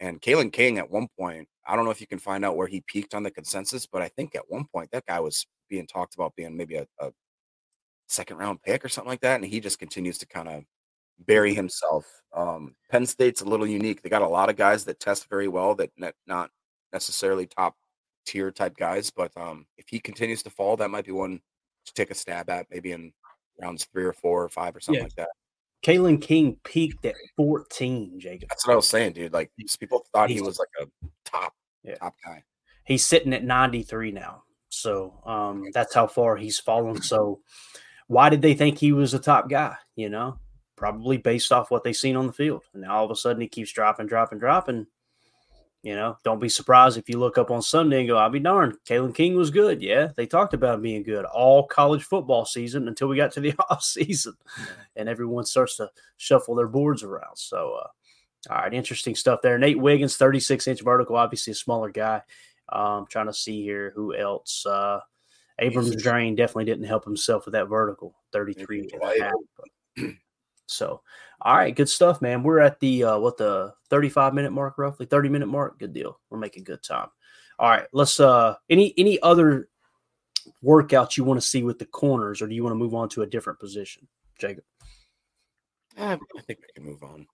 [0.00, 2.66] and Kalen King at one point I don't know if you can find out where
[2.66, 5.86] he peaked on the consensus, but I think at one point that guy was being
[5.86, 7.12] talked about being maybe a, a
[8.08, 10.64] second round pick or something like that, and he just continues to kind of
[11.24, 12.04] bury himself.
[12.34, 14.02] Um, Penn State's a little unique.
[14.02, 15.90] They got a lot of guys that test very well, that
[16.26, 16.50] not
[16.92, 17.76] necessarily top
[18.26, 21.40] tier type guys, but um, if he continues to fall, that might be one
[21.86, 23.12] to take a stab at, maybe in
[23.60, 25.04] rounds three or four or five or something Yeah.
[25.04, 25.28] like that.
[25.84, 28.48] Kalen King peaked at 14, Jacob.
[28.48, 29.32] That's what I was saying, dude.
[29.32, 29.50] Like
[29.80, 30.86] people thought he was like a
[31.24, 31.96] top, Yeah.
[31.96, 32.44] top guy.
[32.84, 34.44] He's sitting at 93 now.
[34.68, 37.02] So um, that's how far he's fallen.
[37.02, 37.40] So
[38.06, 39.74] why did they think he was a top guy?
[39.96, 40.38] You know,
[40.76, 42.62] probably based off what they seen on the field.
[42.72, 44.86] And now all of a sudden he keeps dropping, dropping, dropping.
[45.82, 48.38] You know, don't be surprised if you look up on Sunday and go, I'll be
[48.38, 48.76] darned.
[48.86, 49.82] Kalen King was good.
[49.82, 53.40] Yeah, they talked about him being good all college football season until we got to
[53.40, 54.34] the off season
[54.94, 57.36] and everyone starts to shuffle their boards around.
[57.36, 57.88] So, uh,
[58.50, 59.58] all right, interesting stuff there.
[59.58, 62.22] Nate Wiggins, 36 inch vertical, obviously a smaller guy.
[62.68, 64.64] Um, trying to see here who else.
[64.64, 65.00] Uh,
[65.58, 70.14] Abrams-Draine definitely didn't help himself with that vertical, 33 and a half.
[70.72, 71.02] So,
[71.40, 72.42] all right, good stuff, man.
[72.42, 75.78] We're at the uh, what the 35 minute mark, roughly 30 minute mark.
[75.78, 76.18] Good deal.
[76.30, 77.08] We're making good time.
[77.58, 79.68] All right, let's uh any any other
[80.64, 83.08] workouts you want to see with the corners, or do you want to move on
[83.10, 84.06] to a different position,
[84.38, 84.64] Jacob?
[86.36, 87.26] I think we can move on.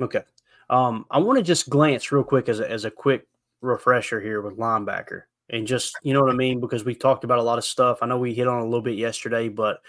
[0.00, 0.22] Okay.
[0.70, 3.26] Um, I want to just glance real quick as a, as a quick
[3.60, 6.60] refresher here with linebacker and just, you know what I mean?
[6.60, 7.98] Because we talked about a lot of stuff.
[8.02, 9.80] I know we hit on a little bit yesterday, but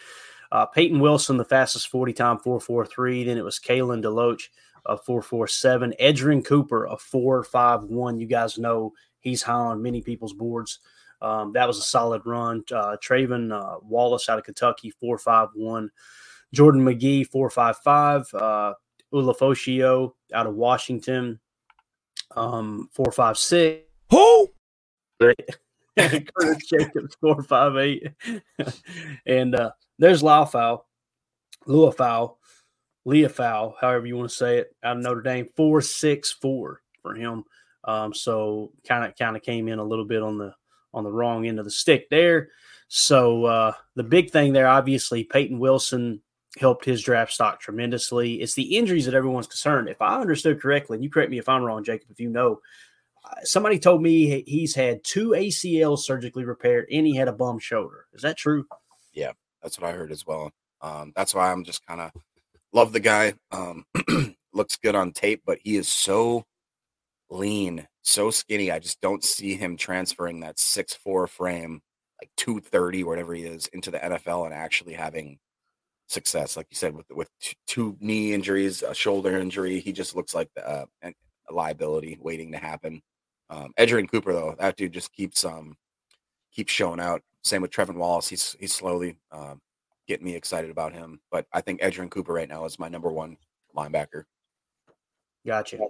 [0.52, 3.24] uh, Peyton Wilson, the fastest 40 time 443.
[3.26, 4.44] Then it was Kalen Deloach
[4.86, 5.94] of 447.
[6.00, 8.20] Edgerrin Cooper of 451.
[8.20, 10.80] You guys know he's high on many people's boards.
[11.22, 12.64] Um, that was a solid run.
[12.72, 15.90] Uh, Trevin uh, Wallace out of Kentucky, 451.
[16.54, 18.34] Jordan Magee, 455.
[18.34, 18.74] Uh,
[19.14, 21.40] Ulofoshio out of Washington,
[22.36, 23.84] um, four five six.
[24.12, 24.50] Who?
[26.36, 28.12] Curtis Jacobs, four five eight,
[29.26, 30.82] and uh, there's Laufau,
[31.68, 32.36] Luafau,
[33.08, 37.16] Leafau, however you want to say it, out of Notre Dame, four six four for
[37.16, 37.44] him.
[37.84, 40.54] Um, so kind of kind of came in a little bit on the
[40.94, 42.50] on the wrong end of the stick there.
[42.90, 46.22] So uh, the big thing there, obviously, Peyton Wilson
[46.58, 48.36] helped his draft stock tremendously.
[48.42, 49.90] It's the injuries that everyone's concerned.
[49.90, 52.62] If I understood correctly, and you correct me if I'm wrong, Jacob, if you know,
[53.44, 58.06] somebody told me he's had two ACLs surgically repaired and he had a bum shoulder.
[58.14, 58.66] Is that true?
[59.14, 60.52] Yeah, that's what I heard as well.
[60.82, 62.12] Um, that's why I'm just kind of
[62.74, 63.34] love the guy.
[63.52, 63.86] Um,
[64.54, 66.44] looks good on tape, but he is so
[67.30, 68.72] lean, so skinny.
[68.72, 71.82] I just don't see him transferring that six four frame,
[72.22, 75.40] like two thirty, whatever he is, into the NFL and actually having
[76.08, 76.58] success.
[76.58, 77.30] Like you said, with with
[77.66, 81.14] two knee injuries, a shoulder injury, he just looks like uh, a
[81.54, 83.02] liability waiting to happen.
[83.50, 85.78] Um, Edgerrin Cooper, though, that dude just keeps um
[86.54, 87.22] keeps showing out.
[87.44, 88.28] Same with Trevin Wallace.
[88.28, 89.62] He's he's slowly um,
[90.08, 91.20] getting me excited about him.
[91.32, 93.38] But I think Edgerrin Cooper right now is my number one
[93.76, 94.24] linebacker.
[95.46, 95.78] Gotcha.
[95.80, 95.90] All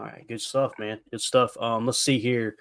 [0.00, 1.00] right, good stuff, man.
[1.10, 1.56] Good stuff.
[1.58, 2.56] Um, let's see here.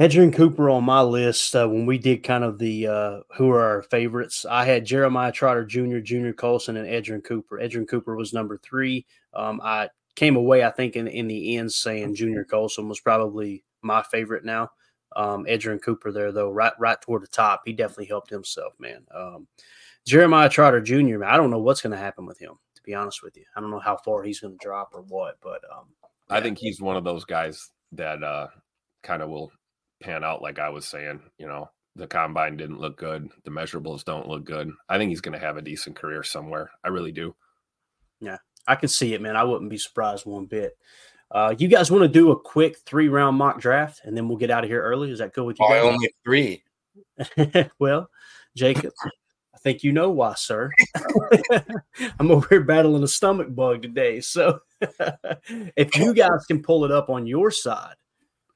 [0.00, 3.64] Edgerrin Cooper on my list uh, when we did kind of the uh, who are
[3.64, 4.46] our favorites.
[4.48, 7.58] I had Jeremiah Trotter Jr., Junior Colson, and Edgerrin Cooper.
[7.58, 9.06] Edgerrin Cooper was number three.
[9.34, 13.64] Um, I came away, I think, in, in the end saying Junior Colson was probably
[13.82, 14.70] my favorite now.
[15.14, 17.62] Um, Edgerrin Cooper there though, right right toward the top.
[17.64, 19.06] He definitely helped himself, man.
[19.14, 19.46] Um,
[20.06, 21.18] Jeremiah Trotter Jr.
[21.18, 22.58] Man, I don't know what's going to happen with him.
[22.74, 25.02] To be honest with you, I don't know how far he's going to drop or
[25.02, 25.86] what, but um,
[26.28, 28.48] I think he's one of those guys that uh,
[29.02, 29.52] kind of will
[30.02, 31.20] pan out, like I was saying.
[31.38, 34.70] You know, the combine didn't look good, the measurables don't look good.
[34.88, 36.70] I think he's going to have a decent career somewhere.
[36.84, 37.34] I really do.
[38.68, 39.34] I can see it, man.
[39.34, 40.76] I wouldn't be surprised one bit.
[41.30, 44.38] Uh, you guys want to do a quick three round mock draft and then we'll
[44.38, 45.10] get out of here early?
[45.10, 45.66] Is that cool with you?
[45.66, 45.84] Oh, guys?
[45.84, 46.62] only three.
[47.78, 48.08] well,
[48.56, 48.92] Jacob,
[49.54, 50.70] I think you know why, sir.
[52.20, 54.20] I'm over here battling a stomach bug today.
[54.20, 54.60] So
[55.76, 57.94] if you guys can pull it up on your side,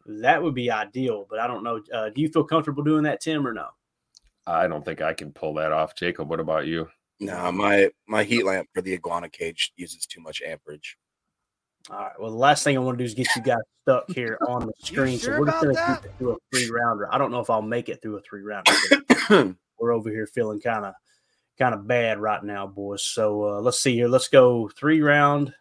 [0.06, 1.26] that would be ideal.
[1.28, 1.80] But I don't know.
[1.92, 3.68] Uh, do you feel comfortable doing that, Tim, or no?
[4.46, 5.94] I don't think I can pull that off.
[5.94, 6.88] Jacob, what about you?
[7.20, 10.96] No, my my heat lamp for the iguana cage uses too much amperage.
[11.90, 12.12] All right.
[12.18, 14.66] Well, the last thing I want to do is get you guys stuck here on
[14.66, 15.18] the screen.
[15.18, 16.04] sure so we're just going to keep that?
[16.04, 17.12] it through a three rounder.
[17.12, 18.72] I don't know if I'll make it through a three rounder.
[19.78, 20.94] we're over here feeling kind of
[21.58, 23.02] kind of bad right now, boys.
[23.02, 24.08] So uh, let's see here.
[24.08, 25.52] Let's go three round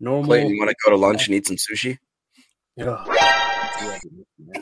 [0.00, 0.26] normal.
[0.26, 1.98] Clayton, you want to go to lunch and eat some sushi?
[2.80, 3.18] Ugh.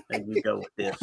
[0.08, 0.96] There you go with this.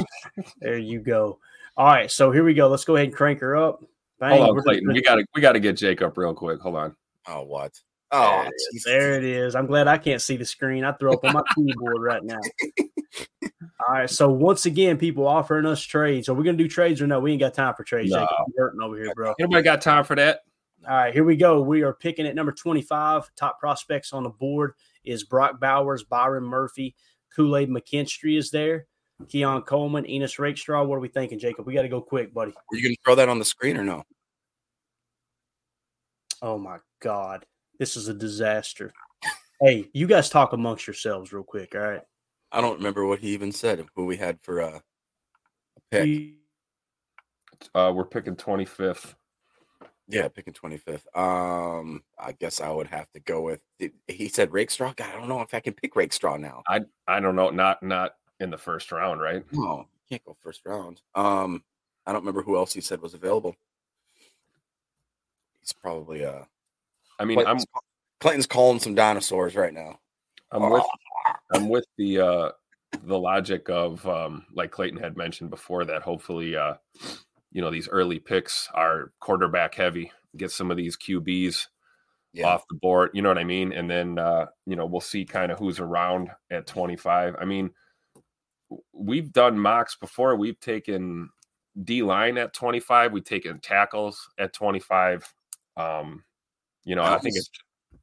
[0.59, 1.39] There you go.
[1.75, 2.67] All right, so here we go.
[2.67, 3.83] Let's go ahead and crank her up.
[4.19, 4.41] Bang.
[4.41, 4.93] Hold We're on, Clayton.
[4.93, 6.59] We gotta we gotta get Jacob real quick.
[6.61, 6.95] Hold on.
[7.27, 7.79] Oh, what?
[8.11, 8.67] Oh, it is.
[8.71, 8.91] Jesus.
[8.91, 9.55] There it is.
[9.55, 10.83] I'm glad I can't see the screen.
[10.83, 12.39] I throw up on my keyboard right now.
[13.43, 14.09] All right.
[14.09, 16.29] So once again, people offering us trades.
[16.29, 17.19] Are we gonna do trades or no?
[17.19, 18.11] We ain't got time for trades.
[18.11, 18.19] No.
[18.19, 18.37] Jacob.
[18.55, 19.33] You're hurting over here, bro.
[19.39, 20.41] Anybody got time for that?
[20.87, 21.61] All right, here we go.
[21.61, 23.31] We are picking at number 25.
[23.35, 26.95] Top prospects on the board is Brock Bowers, Byron Murphy,
[27.35, 28.85] Kool Aid McKinstry is there,
[29.27, 30.83] Keon Coleman, Ennis Rakestraw.
[30.83, 31.65] What are we thinking, Jacob?
[31.65, 32.51] We got to go quick, buddy.
[32.51, 34.03] Are you going to throw that on the screen or no?
[36.41, 37.45] Oh my God,
[37.79, 38.93] this is a disaster.
[39.61, 41.73] hey, you guys talk amongst yourselves real quick.
[41.73, 42.01] All right.
[42.51, 43.83] I don't remember what he even said.
[43.95, 46.33] Who we had for uh, a pick?
[47.73, 49.15] Uh, we're picking 25th.
[50.07, 51.05] Yeah, picking 25th.
[51.17, 53.59] Um, I guess I would have to go with.
[54.07, 54.93] He said Rakestraw.
[54.95, 56.63] God, I don't know if I can pick Rakestraw now.
[56.67, 57.49] I I don't know.
[57.49, 59.43] Not not in the first round, right?
[59.51, 61.01] No, can't go first round.
[61.15, 61.63] Um,
[62.05, 63.55] I don't remember who else he said was available.
[65.59, 66.43] He's probably uh.
[67.19, 67.65] I mean, I'm Clayton's,
[68.21, 69.99] Clayton's calling some dinosaurs right now.
[70.51, 70.83] I'm with
[71.53, 72.51] I'm with the uh
[73.03, 76.75] the logic of um like Clayton had mentioned before that hopefully uh
[77.51, 81.67] you know these early picks are quarterback heavy, get some of these QBs
[82.33, 83.73] Yeah, off the board, you know what I mean?
[83.73, 87.35] And then uh you know we'll see kind of who's around at 25.
[87.39, 87.71] I mean
[88.93, 90.35] we've done mocks before.
[90.35, 91.29] We've taken
[91.83, 95.33] D line at 25, we've taken tackles at 25.
[95.75, 96.23] Um
[96.85, 97.49] you know, I I think it's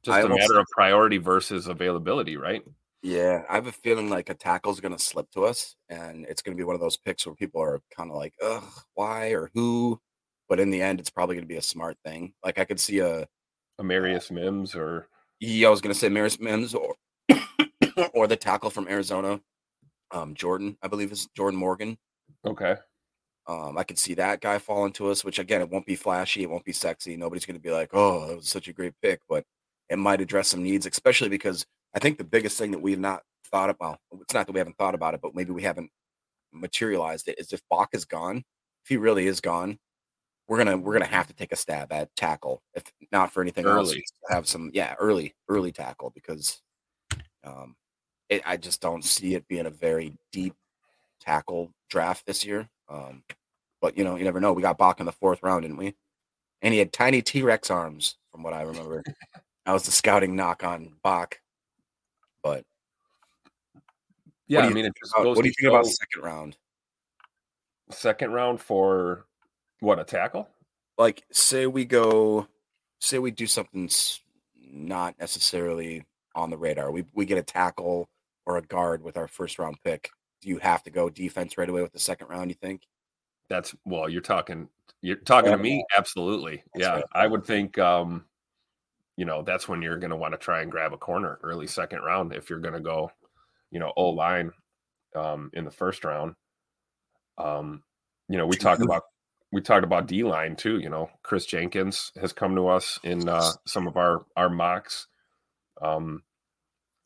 [0.03, 2.63] just I a matter of priority versus availability, right?
[3.05, 3.43] yeah.
[3.49, 6.63] I have a feeling like a tackle's gonna slip to us, and it's gonna be
[6.63, 8.63] one of those picks where people are kind of like, "Ugh,
[8.93, 9.99] why or who?"
[10.49, 12.33] But in the end, it's probably gonna be a smart thing.
[12.43, 13.27] Like I could see a
[13.79, 15.07] Amarius Mims or
[15.39, 16.95] Yeah, I was gonna say Maris Mims or
[18.13, 19.41] or the tackle from Arizona,
[20.15, 21.97] um, Jordan, I believe is Jordan Morgan.
[22.45, 22.77] okay.
[23.47, 26.41] Um, I could see that guy falling to us, which again, it won't be flashy,
[26.41, 27.15] it won't be sexy.
[27.15, 29.45] Nobody's gonna be like, "Oh, that was such a great pick," but
[29.87, 33.21] it might address some needs, especially because I think the biggest thing that we've not
[33.51, 35.91] thought about, it's not that we haven't thought about it, but maybe we haven't
[36.51, 38.37] materialized it, is if Bach is gone,
[38.83, 39.77] if he really is gone,
[40.47, 43.67] we're gonna we're gonna have to take a stab at tackle, if not for anything
[43.67, 44.01] else, Early.
[44.01, 46.61] just have some yeah early early tackle because
[47.43, 47.75] um,
[48.29, 50.55] it, I just don't see it being a very deep
[51.19, 52.69] tackle draft this year.
[52.89, 53.23] Um,
[53.81, 54.53] but you know, you never know.
[54.53, 55.95] We got Bach in the fourth round, didn't we?
[56.61, 59.03] And he had tiny T Rex arms, from what I remember.
[59.65, 61.39] that was the scouting knock on Bach.
[62.43, 62.63] But
[64.47, 66.57] Yeah, I mean, it just goes what do you think about second round?
[67.91, 69.25] second round for
[69.79, 70.49] what a tackle?
[70.97, 72.47] Like, say we go,
[72.99, 73.89] say we do something
[74.71, 76.03] not necessarily
[76.33, 76.91] on the radar.
[76.91, 78.09] We we get a tackle
[78.45, 80.09] or a guard with our first round pick.
[80.41, 82.49] Do you have to go defense right away with the second round?
[82.51, 82.83] You think?
[83.49, 84.69] That's well, you're talking
[85.01, 86.63] you're talking to me, absolutely.
[86.73, 87.03] That's yeah, right.
[87.13, 88.25] I would think um,
[89.17, 92.01] you know, that's when you're gonna want to try and grab a corner early second
[92.01, 93.11] round if you're gonna go,
[93.71, 94.51] you know, O line
[95.15, 96.35] um in the first round.
[97.37, 97.83] Um,
[98.27, 99.03] you know, we talked about
[99.51, 101.09] we talked about D line too, you know.
[101.23, 105.07] Chris Jenkins has come to us in uh some of our our mocks.
[105.81, 106.23] Um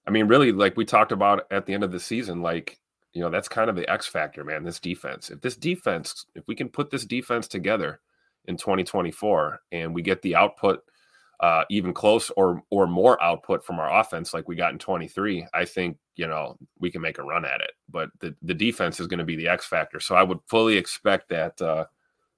[0.10, 2.80] I mean, really, like we talked about at the end of the season, like
[3.14, 4.64] you know, that's kind of the X factor, man.
[4.64, 5.30] This defense.
[5.30, 8.00] If this defense, if we can put this defense together
[8.46, 10.84] in 2024 and we get the output
[11.42, 15.46] uh, even close or or more output from our offense like we got in 23,
[15.54, 17.74] I think you know we can make a run at it.
[17.88, 20.00] But the the defense is going to be the X factor.
[20.00, 21.86] So I would fully expect that uh,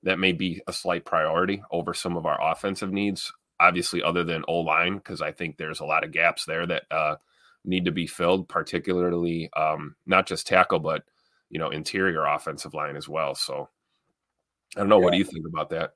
[0.03, 3.31] that may be a slight priority over some of our offensive needs.
[3.61, 6.83] Obviously, other than O line, because I think there's a lot of gaps there that
[6.91, 7.15] uh,
[7.63, 11.03] need to be filled, particularly um, not just tackle, but
[11.49, 13.35] you know interior offensive line as well.
[13.35, 13.69] So
[14.75, 14.99] I don't know.
[14.99, 15.93] What do you think about that?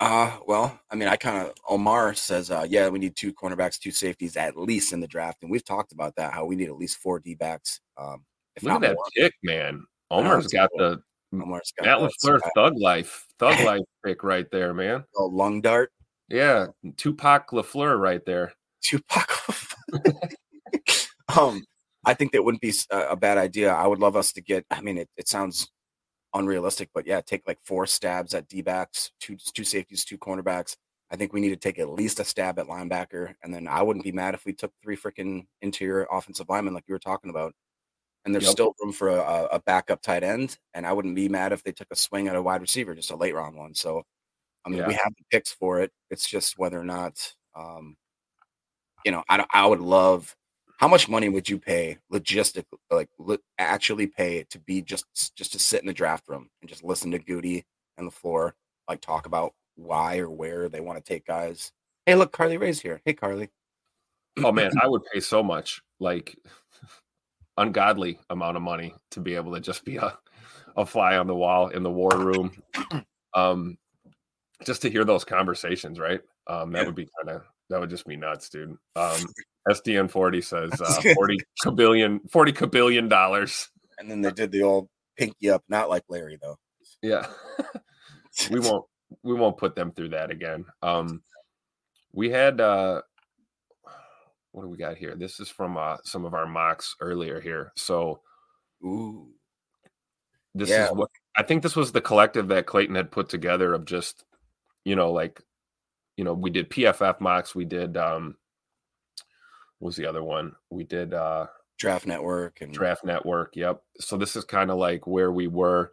[0.00, 3.78] Uh, well, I mean, I kind of Omar says, uh, yeah, we need two cornerbacks,
[3.78, 6.32] two safeties at least in the draft, and we've talked about that.
[6.32, 7.80] How we need at least four D backs.
[7.96, 8.24] Um,
[8.54, 9.04] if Look at that more.
[9.16, 9.84] pick, man.
[10.10, 11.00] Omar's got the
[11.32, 15.04] Omar's got Matt that LaFleur thug life, thug life pick right there, man.
[15.16, 15.90] Oh, lung dart.
[16.28, 16.66] Yeah,
[16.96, 18.52] Tupac LaFleur right there.
[18.82, 19.28] Tupac.
[21.36, 21.64] um,
[22.04, 23.72] I think that wouldn't be a bad idea.
[23.72, 24.64] I would love us to get.
[24.70, 25.68] I mean, it, it sounds
[26.34, 30.76] unrealistic, but yeah, take like four stabs at D backs, two two safeties, two cornerbacks.
[31.10, 33.82] I think we need to take at least a stab at linebacker, and then I
[33.82, 37.30] wouldn't be mad if we took three freaking interior offensive linemen like you were talking
[37.30, 37.54] about.
[38.24, 38.52] And there's Yep.
[38.52, 41.72] still room for a, a backup tight end, and I wouldn't be mad if they
[41.72, 43.74] took a swing at a wide receiver, just a late round one.
[43.74, 44.02] So,
[44.66, 45.92] I mean, we have the picks for it.
[46.10, 47.96] It's just whether or not, um,
[49.04, 50.34] you know, I, I would love.
[50.78, 55.04] How much money would you pay logistic, like li- actually pay to be just
[55.36, 57.66] just to sit in the draft room and just listen to Goody
[57.96, 58.52] and LaFleur,
[58.88, 61.72] like talk about why or where they want to take guys?
[62.06, 63.00] Hey, look, Carly Ray's here.
[63.04, 63.50] Hey, Carly.
[64.38, 65.82] Oh man, I would pay so much.
[65.98, 66.36] Like
[67.56, 70.16] ungodly amount of money to be able to just be a,
[70.76, 72.52] a fly on the wall in the war room.
[73.34, 73.76] Um,
[74.64, 76.20] just to hear those conversations, right?
[76.46, 76.86] Um, that Yeah.
[76.86, 78.76] would be kind of that would just be nuts, dude.
[78.96, 79.20] Um,
[79.68, 83.68] SDN 40 says uh, 40 kabillion 40 kabillion dollars.
[83.98, 86.56] And then they did the old pinky up, not like Larry though.
[87.02, 87.26] Yeah.
[88.50, 88.84] we won't
[89.22, 90.64] we won't put them through that again.
[90.82, 91.22] Um
[92.12, 93.02] we had uh
[94.52, 95.14] what do we got here?
[95.16, 97.72] This is from uh some of our mocks earlier here.
[97.76, 98.20] So
[98.84, 99.28] Ooh.
[100.54, 100.86] this Yeah.
[100.86, 104.24] is what I think this was the collective that Clayton had put together of just
[104.84, 105.40] you know like
[106.16, 108.36] you know we did PFF mocks, we did um
[109.80, 110.52] was the other one?
[110.70, 111.46] We did uh
[111.78, 113.54] Draft Network and Draft Network.
[113.54, 113.82] Yep.
[114.00, 115.92] So this is kind of like where we were.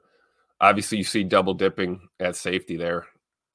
[0.60, 3.06] Obviously, you see double dipping at safety there.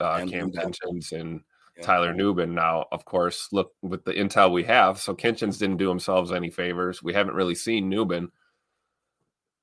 [0.00, 0.50] Uh, And Cam.
[0.52, 1.40] Kinchens and
[1.76, 1.82] Yeah.
[1.82, 2.50] Tyler Nubin.
[2.54, 5.00] Now, of course, look with the intel we have.
[5.00, 7.02] So Kinchens didn't do themselves any favors.
[7.02, 8.30] We haven't really seen Nubin.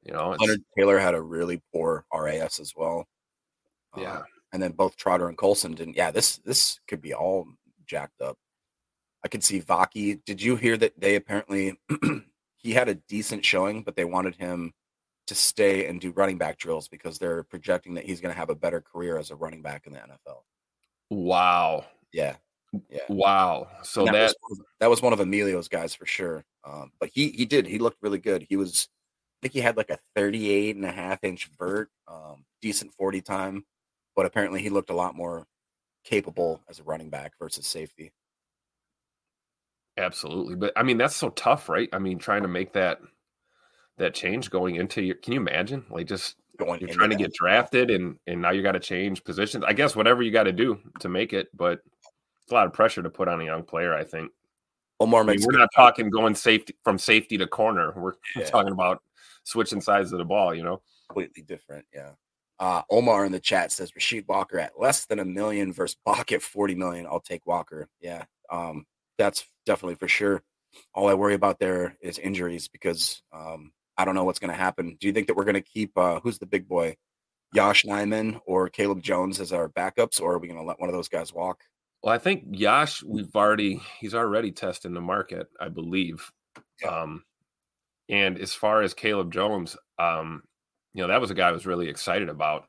[0.03, 3.07] You know, Leonard Taylor had a really poor RAS as well.
[3.95, 4.21] Uh, yeah,
[4.53, 5.95] and then both Trotter and Colson didn't.
[5.95, 7.47] Yeah, this this could be all
[7.85, 8.37] jacked up.
[9.23, 10.23] I could see Vaki.
[10.25, 11.79] Did you hear that they apparently
[12.57, 14.73] he had a decent showing, but they wanted him
[15.27, 18.49] to stay and do running back drills because they're projecting that he's going to have
[18.49, 20.43] a better career as a running back in the NFL.
[21.09, 22.35] wow, Yeah,
[22.89, 22.99] yeah.
[23.09, 23.67] wow.
[23.83, 26.45] So And that, was one of- that was one of Emilio's guys for sure.
[26.63, 28.45] Um, but he he did he looked really good.
[28.49, 28.87] He was
[29.39, 33.21] I think he had like a 38 and a half inch vert, um, decent 40
[33.21, 33.65] time,
[34.15, 35.45] but apparently he looked a lot more
[36.03, 38.11] capable as a running back versus safety.
[39.97, 40.55] Absolutely.
[40.55, 41.89] But I mean, that's so tough, right?
[41.93, 42.99] I mean, trying to make that
[43.97, 45.15] that change going into your.
[45.15, 45.85] Can you imagine?
[45.89, 49.23] Like just Going you're trying to get drafted and and now you got to change
[49.23, 51.81] positions i guess whatever you got to do to make it but
[52.41, 54.31] it's a lot of pressure to put on a young player i think
[54.99, 58.45] Omar I mean, we're not talking going safety from safety to corner we're, Yeah.
[58.45, 59.03] talking about
[59.43, 61.85] switching sides of the ball you know completely different.
[61.93, 62.11] Yeah.
[62.59, 66.31] Uh, Omar in the chat says Rasheed Walker at less than a million versus Bach
[66.31, 67.05] at 40 million.
[67.05, 67.87] I'll take Walker.
[68.01, 68.25] Yeah.
[68.51, 68.85] Um,
[69.17, 70.43] that's definitely for sure.
[70.93, 74.57] All I worry about there is injuries because um, I don't know what's going to
[74.59, 74.97] happen.
[74.99, 76.95] Do you think that we're going to keep uh, who's the big boy,
[77.53, 80.89] Yosh Nijman or Caleb Jones as our backups, or are we going to let one
[80.89, 81.61] of those guys walk?
[82.03, 86.31] well i think yosh we've already he's already testing the market i believe
[86.79, 86.89] Yeah.
[87.01, 87.23] um
[88.07, 90.43] and as far as caleb jones um
[90.93, 92.65] you know that was a guy i was really excited about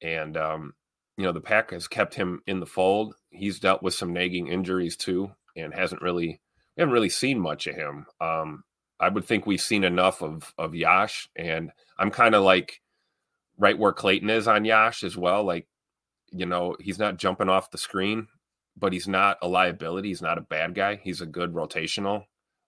[0.00, 0.72] and um
[1.16, 4.46] you know the pack has kept him in the fold he's dealt with some nagging
[4.46, 6.40] injuries too and hasn't really
[6.76, 8.06] we haven't really seen much of him.
[8.20, 8.64] Um
[9.00, 12.80] i would think we've seen enough of of yosh and i'm kind of like
[13.58, 15.66] right where clayton is on yosh as well like
[16.30, 18.26] you know he's not jumping off the screen
[18.76, 22.24] but he's not a liability he's not a bad guy he's a good rotational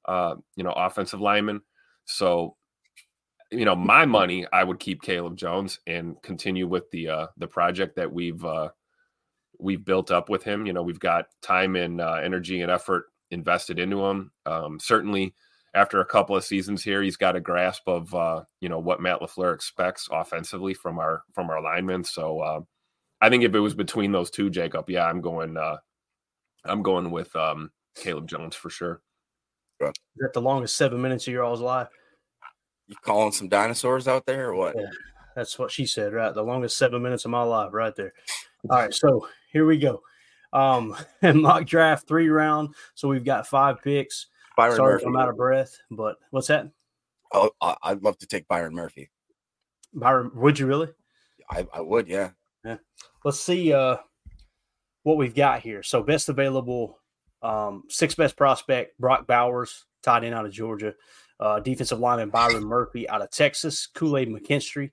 [0.07, 1.61] uh you know offensive lineman.
[2.05, 2.57] So
[3.51, 7.47] you know my money i would keep caleb jones and continue with the uh the
[7.47, 8.71] project that we've uh
[9.63, 13.07] we've built up with him you know we've got time and uh, energy and effort
[13.31, 15.35] invested into him um certainly
[15.75, 19.01] after a couple of seasons here he's got a grasp of uh you know what
[19.01, 22.61] matt lafleur expects offensively from our from our linemen so uh
[23.21, 25.77] i think if it was between those two jacob yeah i'm going uh
[26.65, 29.01] i'm going with um caleb jones for sure
[29.89, 31.89] Is that the longest seven minutes of your all's life?
[32.89, 34.75] You calling some dinosaurs out there or what?
[34.77, 34.87] Yeah.
[35.35, 36.33] That's what she said, right?
[36.35, 38.13] The longest seven minutes of my life, right there.
[38.71, 40.03] All right, so here we go.
[40.53, 42.75] Um, and mock draft three round.
[42.95, 44.27] So we've got five picks.
[44.57, 45.03] Byron Sorry Murphy.
[45.05, 46.69] if I'm out of breath, but what's that?
[47.33, 49.11] Oh, I- I'd love to take Byron Murphy.
[49.95, 50.89] Byron, would you really?
[51.51, 52.31] I, I would, yeah.
[53.25, 53.97] Let's see uh
[55.05, 55.83] what we've got here.
[55.83, 56.99] So best available,
[57.43, 60.95] um, sixth best prospect, Brock Bowers, tied in out of Georgia.
[61.41, 64.93] Uh, defensive lineman Byron Murphy out of Texas, Kool-Aid McKinstry,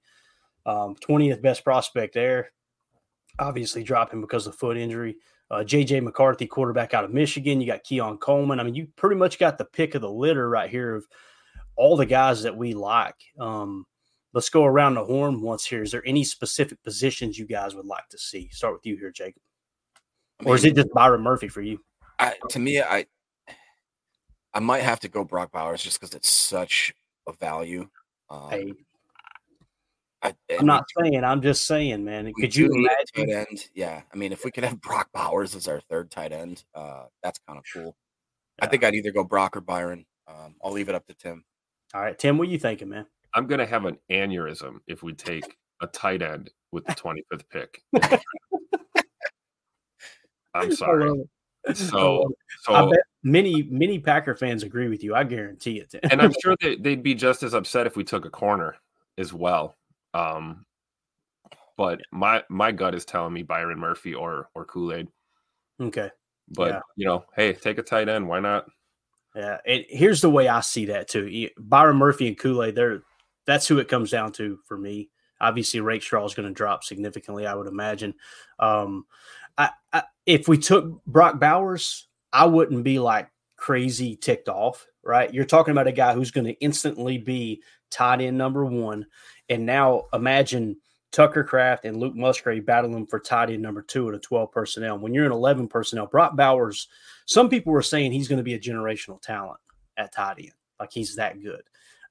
[0.70, 2.51] um, 20th best prospect there.
[3.39, 5.15] Obviously dropping because of foot injury.
[5.51, 7.59] Uh, JJ McCarthy, quarterback out of Michigan.
[7.59, 8.59] You got Keon Coleman.
[8.59, 11.07] I mean, you pretty much got the pick of the litter right here of
[11.76, 13.15] all the guys that we like.
[13.39, 13.86] Um,
[14.34, 15.82] let's go around the horn once here.
[15.82, 18.49] Is there any specific positions you guys would like to see?
[18.51, 19.41] Start with you here, Jacob.
[20.41, 21.80] I Or is it just Byron Murphy for you?
[22.20, 23.05] I, to me, I
[24.53, 26.93] I might have to go Brock Bowers just because it's such
[27.28, 27.88] a value.
[28.30, 28.74] Um, Hey,
[30.22, 31.24] I, I'm not saying.
[31.24, 32.32] I'm just saying, man.
[32.34, 33.34] Could you do need a imagine?
[33.34, 33.70] tight end?
[33.74, 37.05] Yeah, I mean, if we could have Brock Bowers as our third tight end, uh,
[37.24, 37.95] that's kind of cool.
[38.61, 40.05] I think I'd either go Brock or Byron.
[40.28, 41.43] Um, I'll leave it up to Tim.
[41.93, 43.05] All right, Tim, what are you thinking, man?
[43.34, 47.43] I'm going to have an aneurysm if we take a tight end with the 25th
[47.49, 47.82] pick.
[50.53, 51.09] I'm sorry.
[51.74, 55.13] So, so I bet many many Packer fans agree with you.
[55.13, 55.93] I guarantee it.
[56.09, 58.76] and I'm sure they, they'd be just as upset if we took a corner
[59.17, 59.76] as well.
[60.14, 60.66] Um,
[61.78, 65.07] but my my gut is telling me Byron Murphy or or Kool Aid.
[65.80, 66.12] okay.
[66.49, 66.80] But Yeah.
[66.97, 68.28] you know, hey, take a tight end.
[68.28, 68.66] Why not?
[69.36, 71.49] Yeah, and here's the way I see that too.
[71.57, 73.03] Byron Murphy and Kool Aid, they're
[73.45, 75.10] that's who it comes down to for me.
[75.41, 78.14] Obviously, Rakestraw is going to drop significantly, I would imagine.
[78.60, 79.05] Um,
[79.57, 85.34] I, I, if we took Brock Bowers, I wouldn't be like crazy ticked off, right?
[85.34, 89.05] You're talking about a guy who's going to instantly be tied in number one,
[89.50, 90.78] and now imagine
[91.12, 95.00] Tucker Kraft and Luke Musgrave battling for tight end number two at a 12 personnel.
[95.00, 96.88] When you're in 11 personnel, Brock Bowers
[97.30, 99.60] some people were saying he's going to be a generational talent
[99.97, 100.52] at tight end.
[100.80, 101.62] Like he's that good.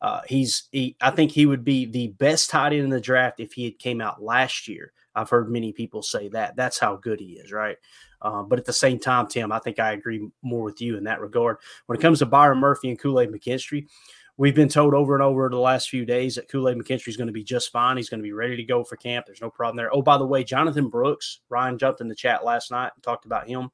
[0.01, 3.41] Uh, he's he, I think he would be the best tight end in the draft
[3.41, 4.93] if he had came out last year.
[5.17, 6.55] I've heard many people say that.
[6.55, 7.77] That's how good he is, right?
[8.23, 11.05] Uh, but at the same time, Tim, I think I agree more with you in
[11.05, 11.57] that regard.
[11.87, 13.89] When it comes to Byron Murphy and Kool Aid McKinstry,
[14.39, 17.17] we've been told over and over the last few days that Kool Aid McKinstry is
[17.19, 17.99] going to be just fine.
[17.99, 19.27] He's going to be ready to go for camp.
[19.27, 19.93] There's no problem there.
[19.93, 23.27] Oh, by the way, Jonathan Brooks, Ryan jumped in the chat last night and talked
[23.27, 23.71] about him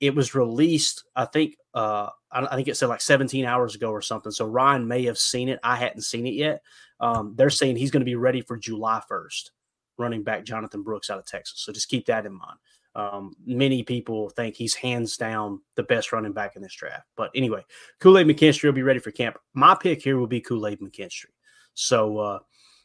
[0.00, 4.02] it was released i think uh i think it said like 17 hours ago or
[4.02, 6.62] something so ryan may have seen it i hadn't seen it yet
[7.00, 9.50] um they're saying he's going to be ready for july 1st
[9.98, 12.58] running back jonathan brooks out of texas so just keep that in mind
[12.94, 17.30] um many people think he's hands down the best running back in this draft but
[17.34, 17.64] anyway
[18.00, 21.30] kool-aid mckinstry will be ready for camp my pick here will be kool-aid mckinstry
[21.74, 22.38] so uh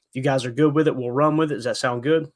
[0.09, 2.31] if you guys are good with it we'll run with it does that sound good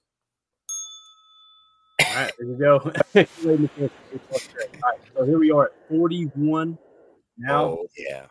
[2.09, 2.77] all right, there you go.
[2.79, 6.77] All right, so here we are at 41
[7.37, 7.63] now.
[7.63, 8.25] Oh yeah.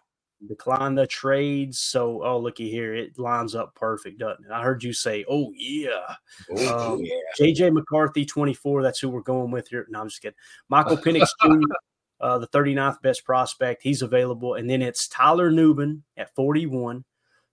[0.46, 1.80] Decline the trades.
[1.80, 2.94] So, oh, looky here.
[2.94, 4.52] It lines up perfect, doesn't it?
[4.52, 6.14] I heard you say, oh, yeah.
[6.56, 7.12] Oh Um, yeah.
[7.38, 8.82] JJ McCarthy, 24.
[8.82, 9.86] That's who we're going with here.
[9.88, 10.36] No, I'm just kidding.
[10.68, 11.72] Michael Penix Jr.,
[12.20, 13.82] uh, the 39th best prospect.
[13.82, 14.54] He's available.
[14.54, 17.04] And then it's Tyler Nubin at 41,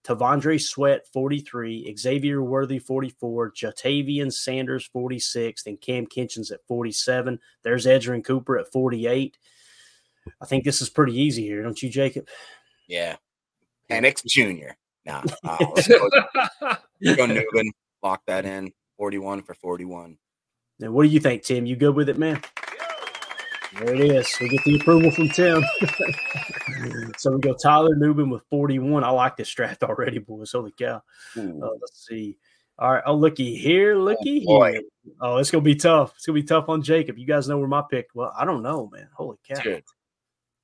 [0.04, 7.40] T'Vondre Sweat, 43, Xavier Worthy, 44, Ja'Tavion Sanders, 46, and Cam Kinchens at 47.
[7.64, 9.38] There's Edgerrin Cooper at 48.
[10.42, 12.28] I think this is pretty easy here, don't you, Jacob?
[12.88, 13.18] Yeah.
[13.90, 14.74] Penix Jr.
[15.06, 15.24] Nah.
[15.44, 16.10] uh, let's go,
[16.62, 17.70] let's go Nubin.
[18.02, 18.72] Lock that in.
[18.98, 20.18] 41 for 41.
[20.82, 21.66] And what do you think, Tim?
[21.66, 22.42] You good with it, man?
[23.78, 24.34] There it is.
[24.40, 25.64] We get the approval from Tim.
[27.18, 29.04] so we go Tyler Nubin with 41.
[29.04, 30.54] I like this draft already, boys.
[30.54, 31.02] Holy cow.
[31.38, 31.62] Ooh.
[31.62, 32.38] Uh, let's see.
[32.80, 33.04] All right.
[33.06, 33.96] Oh, looky here.
[33.98, 34.74] Looky boy.
[34.74, 34.82] here.
[35.20, 36.14] Oh, it's going to be tough.
[36.16, 37.18] It's going to be tough on Jacob.
[37.18, 38.08] You guys know where my pick.
[38.14, 39.10] Well, I don't know, man.
[39.14, 39.62] Holy cow.
[39.62, 39.84] Dude.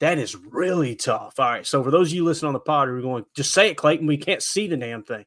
[0.01, 1.39] That is really tough.
[1.39, 1.65] All right.
[1.65, 3.77] So for those of you listening on the pod, who are going, just say it,
[3.77, 4.07] Clayton.
[4.07, 5.25] We can't see the damn thing.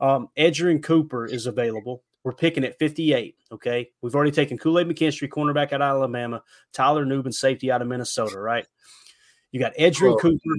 [0.00, 2.02] Um, and Cooper is available.
[2.24, 3.36] We're picking at 58.
[3.52, 3.90] Okay.
[4.02, 6.42] We've already taken Kool Aid McKinstry, cornerback out of Alabama,
[6.72, 8.66] Tyler Nubin, safety out of Minnesota, right?
[9.52, 10.56] You got Edgerrin Oh, Cooper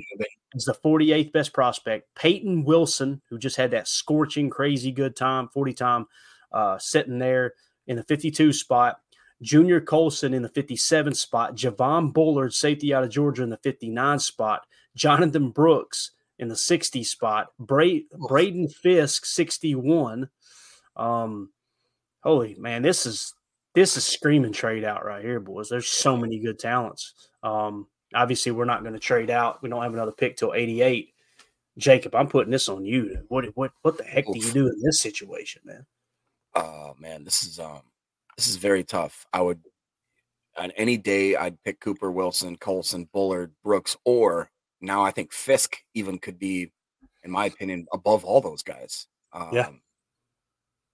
[0.53, 2.07] is the 48th best prospect.
[2.15, 6.05] Peyton Wilson, who just had that scorching, crazy good time, 40 time,
[6.53, 7.55] uh, sitting there
[7.87, 9.01] in the 52 spot.
[9.41, 11.55] Junior Colson in the 57 spot.
[11.55, 14.65] Javon Bullard, safety out of Georgia, in the 59 spot.
[14.95, 17.47] Jonathan Brooks in the 60 spot.
[17.59, 20.29] Bra- Braden Fiske, 61.
[20.95, 21.49] Um,
[22.21, 23.33] holy man, this is
[23.75, 25.69] this is screaming trade out right here, boys.
[25.69, 27.13] There's so many good talents.
[27.43, 29.61] Um, obviously, we're not going to trade out.
[29.61, 31.13] We don't have another pick till 88.
[31.77, 33.19] Jacob, I'm putting this on you.
[33.29, 35.85] What what what the heck do you do in this situation, man?
[36.55, 37.83] Oh man, this is um
[38.39, 39.27] this is very tough.
[39.33, 39.59] I would
[40.57, 45.83] on any day I'd pick Cooper, Wilson, Colson, Bullard, Brooks, or now I think Fiske
[45.93, 46.71] even could be,
[47.23, 49.07] in my opinion, above all those guys.
[49.33, 49.69] Um, Yeah.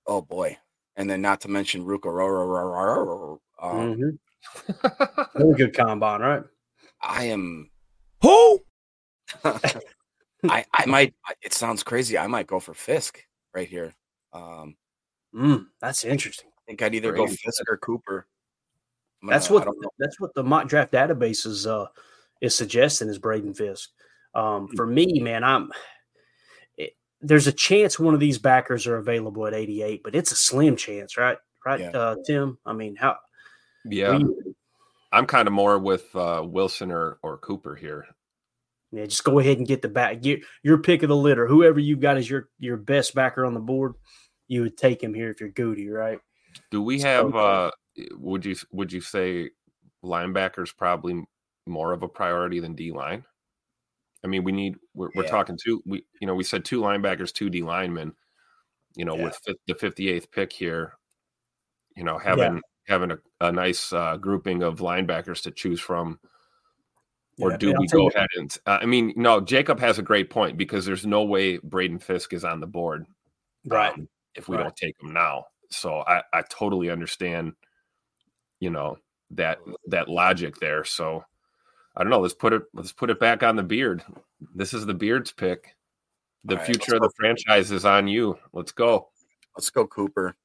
[0.08, 0.58] Oh boy,
[0.96, 2.10] and then not to mention Ruka.
[3.62, 3.96] Um,
[4.68, 5.32] Mhm.
[5.36, 6.44] Really good combine, right?
[7.00, 7.70] I am.
[8.24, 8.64] Who?
[9.44, 11.14] I I might.
[11.44, 12.18] It sounds crazy.
[12.18, 13.24] I might go for Fiske
[13.54, 13.94] right here.
[14.34, 14.76] Um,
[15.36, 16.50] Mm, that's interesting.
[16.66, 17.38] I think I'd either go Great.
[17.40, 18.28] Fiske or Cooper.
[19.22, 19.90] I'm That's gonna- what I don't know.
[20.00, 21.88] that's what the mock draft database is uh
[22.42, 23.90] is suggesting is Braden Fiske.
[24.34, 25.72] Um, for me, man, I'm
[26.78, 30.36] it, there's a chance one of these backers are available at 88, but it's a
[30.36, 31.38] slim chance, right?
[31.66, 31.90] Right, Yeah.
[31.92, 32.58] uh, Tim.
[32.66, 33.18] I mean, how?
[33.86, 34.56] yeah, you-
[35.12, 38.06] I'm kind of more with uh, Wilson or or Cooper here.
[38.92, 40.22] yeah, just go ahead and get the back.
[40.22, 41.48] Get your pick of the litter.
[41.48, 43.94] Whoever you've got is your your best backer on the board,
[44.48, 46.20] you would take him here if you're Goody, right?
[46.72, 47.36] Do we So- have?
[47.36, 47.72] uh
[48.12, 49.52] Would you would you say
[50.04, 51.24] linebackers probably
[51.66, 53.24] more of a priority than D line?
[54.24, 54.76] I mean, we need.
[54.94, 55.30] We're, we're Yeah.
[55.32, 55.82] talking two.
[55.86, 58.14] We you know we said two linebackers, two D linemen.
[58.96, 59.26] You know, Yeah.
[59.26, 60.98] with the 58th pick here,
[61.96, 66.20] you know having having a, a nice uh, grouping of linebackers to choose from.
[67.40, 68.58] Or Yeah, do we go ahead and?
[68.66, 69.42] Uh, I mean, no.
[69.42, 73.06] Jacob has a great point because there's no way Braden Fiske is on the board,
[73.66, 73.94] Right.
[73.94, 74.64] um, if we Right.
[74.64, 75.46] don't take him now.
[75.70, 77.54] So I, I totally understand,
[78.60, 78.98] you know
[79.32, 80.84] that that logic there.
[80.84, 81.24] So
[81.96, 82.20] I don't know.
[82.20, 84.04] Let's put it let's put it back on the beard.
[84.54, 85.76] This is the beard's pick.
[86.44, 88.38] The All right, future of the franchise is on you.
[88.54, 89.10] Let's go.
[89.56, 90.36] Let's go, Cooper.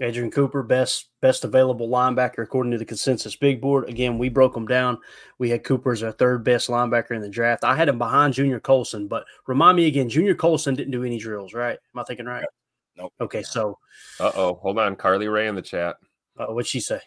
[0.00, 3.88] Edgerrin Cooper, best best available linebacker according to the consensus big board.
[3.88, 4.98] Again, we broke them down.
[5.38, 7.62] We had Cooper as our third best linebacker in the draft.
[7.62, 11.18] I had him behind Junior Colson, but remind me again, Junior Colson didn't do any
[11.18, 11.78] drills, right?
[11.94, 12.44] Am I thinking right?
[12.96, 13.12] Nope.
[13.20, 13.78] Okay, so
[14.20, 14.54] Uh oh.
[14.62, 14.96] Hold on.
[14.96, 15.96] Carly Ray in the chat.
[16.38, 17.00] uh, what'd she say?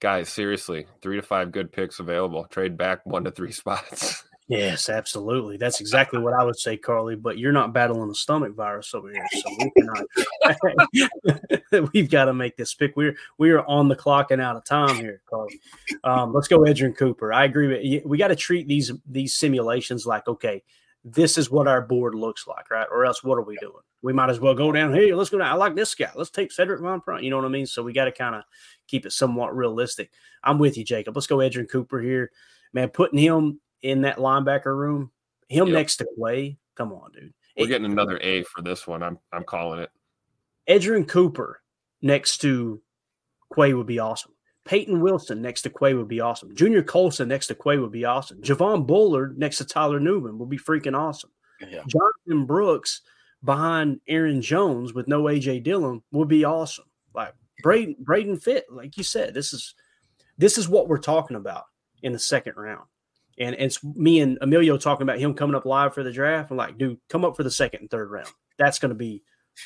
[0.00, 2.44] Guys, seriously, three to five good picks available.
[2.50, 4.24] Trade back one to three spots.
[4.48, 5.56] Yes, absolutely.
[5.56, 7.14] That's exactly what I would say, Carly.
[7.14, 10.04] But you're not battling the stomach virus over here, so we cannot.
[11.94, 12.96] We've got to make this pick.
[12.96, 15.60] We're we are on the clock and out of time here, Carly.
[16.04, 17.32] Um, let's go, Edgerrin Cooper.
[17.32, 18.02] I agree with you.
[18.04, 20.62] We got to treat these these simulations like okay,
[21.04, 22.88] this is what our board looks like, right?
[22.90, 23.72] Or else, what are we doing?
[24.02, 25.14] We might as well go down here.
[25.14, 25.46] Let's go down.
[25.48, 26.10] I like this guy.
[26.16, 27.22] Let's take Cedric Von Front.
[27.22, 27.66] You know what I mean?
[27.66, 28.42] So we got to kind of
[28.88, 30.10] keep it somewhat realistic.
[30.42, 31.16] I'm with you, Jacob.
[31.16, 32.30] Let's go, Edgerrin Cooper here.
[32.72, 35.10] Man, putting him in that linebacker room,
[35.48, 35.74] him Yep.
[35.74, 36.56] next to Quay.
[36.74, 37.32] Come on, dude.
[37.56, 39.02] We're getting another A for this one.
[39.02, 39.90] I'm I'm calling it.
[40.68, 41.60] Edgerrin Cooper
[42.00, 42.80] next to
[43.54, 44.32] Quay would be awesome.
[44.64, 46.54] Peyton Wilson next to Quay would be awesome.
[46.54, 48.40] Junior Colson next to Quay would be awesome.
[48.40, 51.30] Javon Bullard next to Tyler Nubin would be freaking awesome.
[51.60, 51.82] Yeah.
[51.86, 53.02] Jonathan Brooks
[53.44, 56.84] behind Aaron Jones with no AJ Dillon would be awesome.
[57.14, 59.74] Like Braden, Braden Fit, like you said, this is
[60.38, 61.64] this is what we're talking about
[62.02, 62.86] in the second round.
[63.38, 66.50] And it's me and Emilio talking about him coming up live for the draft.
[66.50, 68.28] I'm like, dude, come up for the second and third round.
[68.58, 69.22] That's going to be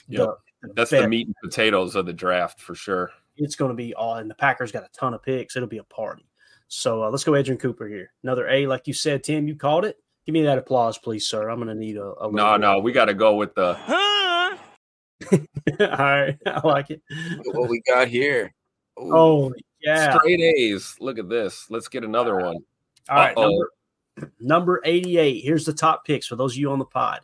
[0.08, 0.18] Yep.
[0.18, 0.26] the,
[0.68, 3.10] the That's best the meat and potatoes of the draft for sure.
[3.36, 5.54] it's going to be all, and the Packers got a ton of picks.
[5.56, 6.28] It'll be a party.
[6.68, 8.12] So uh, let's go, Edgerrin Cooper here.
[8.24, 9.46] Another A, like you said, Tim.
[9.46, 9.96] You called it.
[10.26, 11.48] Give me that applause, please, sir.
[11.48, 12.12] I'm going to need a.
[12.20, 12.60] a No, bit.
[12.60, 13.76] no, we got to go with the.
[15.32, 15.38] all
[15.80, 17.00] right, I like it.
[17.52, 18.52] What we got here.
[19.00, 20.18] Ooh, Oh yeah.
[20.18, 20.96] Straight A's.
[21.00, 21.66] Look at this.
[21.70, 22.56] Let's get another one.
[23.08, 23.70] All right, number,
[24.40, 25.44] number 88.
[25.44, 27.20] Here's the top picks for those of you on the pod.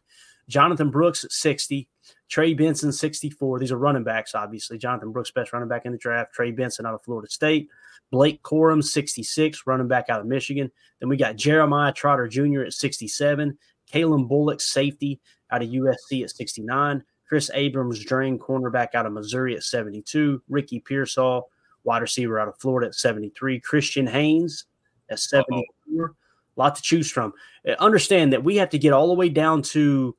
[0.48, 1.88] Jonathan Brooks at 60,
[2.28, 3.58] Trey Benson 64.
[3.58, 4.78] These are running backs, obviously.
[4.78, 6.32] Jonathan Brooks, best running back in the draft.
[6.34, 7.68] Trey Benson out of Florida State.
[8.10, 10.70] Blake Corum, 66, running back out of Michigan.
[11.00, 12.62] Then we got Jeremiah Trotter Jr.
[12.62, 13.56] at 67.
[13.92, 15.20] Calen Bullock, safety
[15.50, 17.02] out of USC at 69.
[17.28, 20.42] Kris Abrams-Draine cornerback out of Missouri at 72.
[20.48, 21.48] Ricky Pearsall,
[21.84, 23.60] wide receiver out of Florida at 73.
[23.60, 24.66] Christian Haynes
[25.10, 26.14] at 74.
[26.56, 27.32] A lot to choose from.
[27.66, 30.14] Uh, Understand that we have to get all the way down to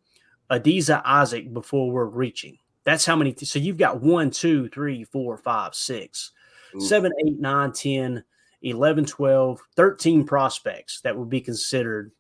[0.50, 2.58] Adisa Isaac before we're reaching.
[2.84, 3.36] That's how many.
[3.36, 6.32] so you've got one, two, three, four, five, six,
[6.76, 6.82] Ooh.
[6.82, 8.24] seven, eight, nine, 10,
[8.62, 12.12] 11, 12, 13 prospects that would be considered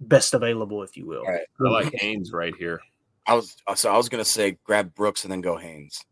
[0.00, 1.20] best available, if you will.
[1.20, 1.46] All right.
[1.66, 2.80] I like Haynes right here.
[3.26, 6.02] I was uh, so I was gonna say grab Brooks and then go Haynes.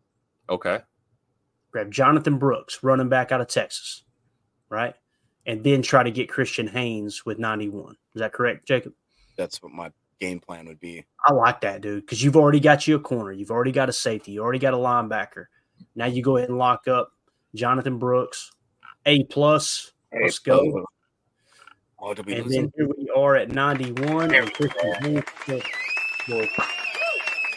[0.50, 0.80] Okay.
[1.72, 4.04] Grab Jonathan Brooks, running back out of Texas,
[4.68, 4.94] right?
[5.46, 7.92] And then try to get Christian Haynes with 91.
[8.14, 8.92] Is that correct, Jacob?
[9.36, 9.90] That's what my
[10.20, 11.04] game plan would be.
[11.26, 13.92] I like that, dude, because you've already got you a corner, you've already got a
[13.92, 15.46] safety, you already got a linebacker.
[15.94, 17.12] Now you go ahead and lock up
[17.56, 18.52] Jonathan Brooks,
[19.06, 19.92] A plus.
[20.12, 20.84] Let's go.
[21.98, 24.34] Oh, did And lose then here we are at 91.
[24.34, 25.22] And Christian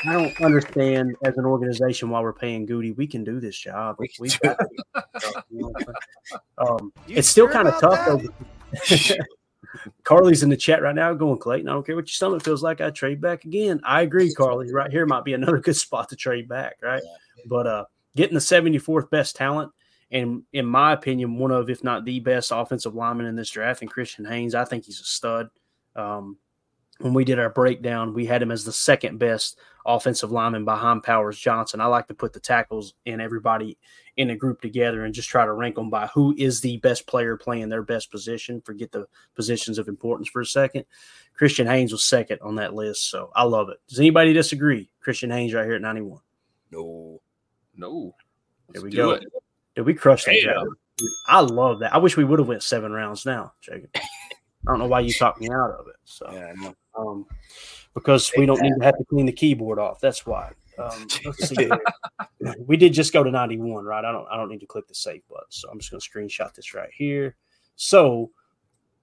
[0.08, 2.94] I don't understand as an organization why we're paying Goody.
[2.94, 3.98] We can do this job.
[4.00, 4.58] We We've do got
[5.50, 5.94] you know what I'm
[6.26, 6.42] saying?
[6.58, 8.06] um, it's still kind of tough.
[8.06, 9.16] Though.
[10.04, 12.64] Carly's in the chat right now going, Clayton, I don't care what your stomach feels
[12.64, 12.82] like.
[12.82, 13.82] I trade back again.
[13.84, 14.72] I agree, Carly.
[14.72, 17.04] Right here might be another good spot to trade back, right?
[17.46, 17.86] But uh
[18.16, 19.72] getting the 74th best talent,
[20.12, 23.82] and in my opinion, one of, if not the best offensive lineman in this draft,
[23.82, 25.50] and Christian Haynes, I think he's a stud.
[25.96, 26.38] Um,
[27.00, 31.04] when we did our breakdown, we had him as the second best offensive lineman behind
[31.04, 31.80] Powers Johnson.
[31.80, 33.78] I like to put the tackles and everybody
[34.18, 37.08] in a group together and just try to rank them by who is the best
[37.08, 38.60] player playing their best position.
[38.62, 40.84] Forget the positions of importance for a second.
[41.34, 43.78] Christian Haynes was second on that list, so I love it.
[43.88, 44.90] Does anybody disagree?
[45.00, 46.20] Christian Haynes right here at 91.
[46.72, 47.22] No.
[47.78, 48.14] No.
[48.74, 49.12] There Let's we do go.
[49.12, 49.24] it.
[49.76, 50.34] Did we crush that?
[50.98, 51.94] Dude, I love that.
[51.94, 53.90] I wish we would have went seven rounds now, Jacob.
[53.96, 55.96] I don't know why you talked me out of it.
[56.04, 57.26] So, Yeah, um,
[57.94, 60.02] because we don't need to have to clean the keyboard off.
[60.02, 60.52] That's why.
[60.78, 61.70] Um, let's see.
[62.66, 64.04] we did just go to 91, right?
[64.04, 65.46] I don't I don't need to click the save button.
[65.50, 67.36] So I'm just gonna screenshot this right here.
[67.76, 68.32] So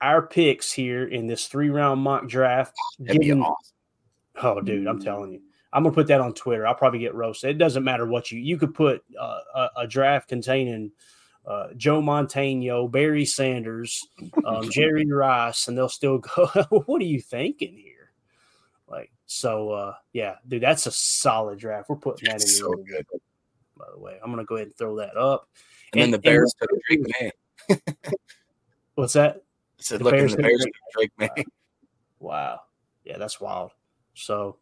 [0.00, 2.74] our picks here in this three round mock draft.
[3.02, 3.72] Given- awesome.
[4.42, 5.40] Oh, dude, I'm telling you.
[5.72, 6.66] I'm gonna put that on Twitter.
[6.66, 7.50] I'll probably get roasted.
[7.50, 10.92] It doesn't matter what you you could put uh, a, a, draft containing
[11.46, 14.06] uh, Joe Montana, Barry Sanders,
[14.44, 16.46] um, Jerry Rice, and they'll still go.
[16.86, 18.12] what are you thinking here?
[18.88, 21.88] Like so, uh, yeah, dude, that's a solid draft.
[21.88, 22.48] We're putting that in.
[22.48, 23.06] So good.
[23.76, 25.48] By the way, I'm gonna go ahead and throw that up.
[25.92, 27.80] And, and then the Bears took Drake Maye.
[28.94, 29.36] What's that?
[29.36, 31.44] I said, the look, Bears the Bears Drake Maye.
[32.18, 32.60] Wow.
[33.04, 33.72] Yeah, that's wild.
[34.14, 34.56] So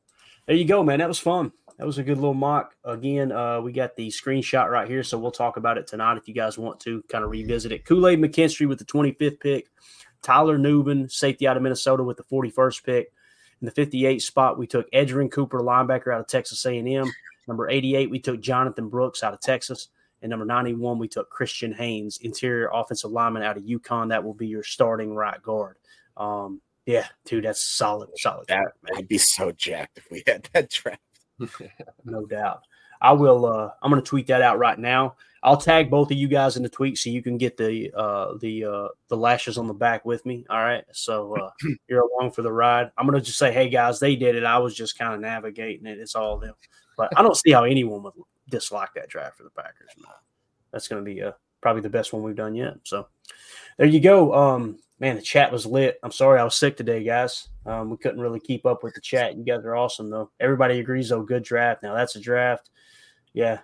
[0.47, 0.99] there you go, man.
[0.99, 1.53] That was fun.
[1.79, 2.77] That was a good little mock.
[2.85, 6.29] Again, uh, we got the screenshot right here, so we'll talk about it tonight if
[6.29, 7.85] you guys want to kind of revisit it.
[7.85, 9.67] Kool Aid McKinstry with the 25th pick,
[10.23, 13.13] Tyler Nubin, safety out of Minnesota, with the 41st pick.
[13.61, 17.11] In the 58th spot, we took Edgerrin Cooper, linebacker out of Texas A&M.
[17.49, 19.89] Number 88, we took Jonathan Brooks out of Texas.
[20.23, 24.09] And number 91, we took Christian Haynes, interior offensive lineman out of UConn.
[24.09, 25.77] That will be your starting right guard.
[26.17, 28.47] Um, yeah, dude, that's solid, solid.
[28.49, 31.01] That draft, I'd be so jacked if we had that draft.
[32.05, 32.63] no doubt.
[33.01, 33.47] I will.
[33.47, 35.17] Uh, I'm going to tweet that out right now.
[35.43, 38.35] I'll tag both of you guys in the tweet so you can get the uh,
[38.41, 40.47] the uh, the lashes on the back with me.
[40.49, 41.51] All right, so uh,
[41.89, 42.91] you're along for the ride.
[42.97, 44.45] I'm going to just say, hey guys, they did it.
[44.45, 45.99] I was just kind of navigating it.
[45.99, 46.55] It's all them.
[46.97, 48.15] But I don't see how anyone would
[48.49, 49.91] dislike that draft for the Packers.
[50.73, 52.75] That's going to be uh, probably the best one we've done yet.
[52.85, 53.09] So
[53.77, 54.33] there you go.
[54.33, 55.99] Um, man, the chat was lit.
[56.03, 57.49] I'm sorry I was sick today, guys.
[57.67, 59.37] Um, we couldn't really keep up with the chat.
[59.37, 60.31] You guys are awesome, though.
[60.41, 61.23] Everybody agrees, though.
[61.23, 61.83] Good draft.
[61.83, 62.71] Now that's a draft.
[63.33, 63.61] Yeah.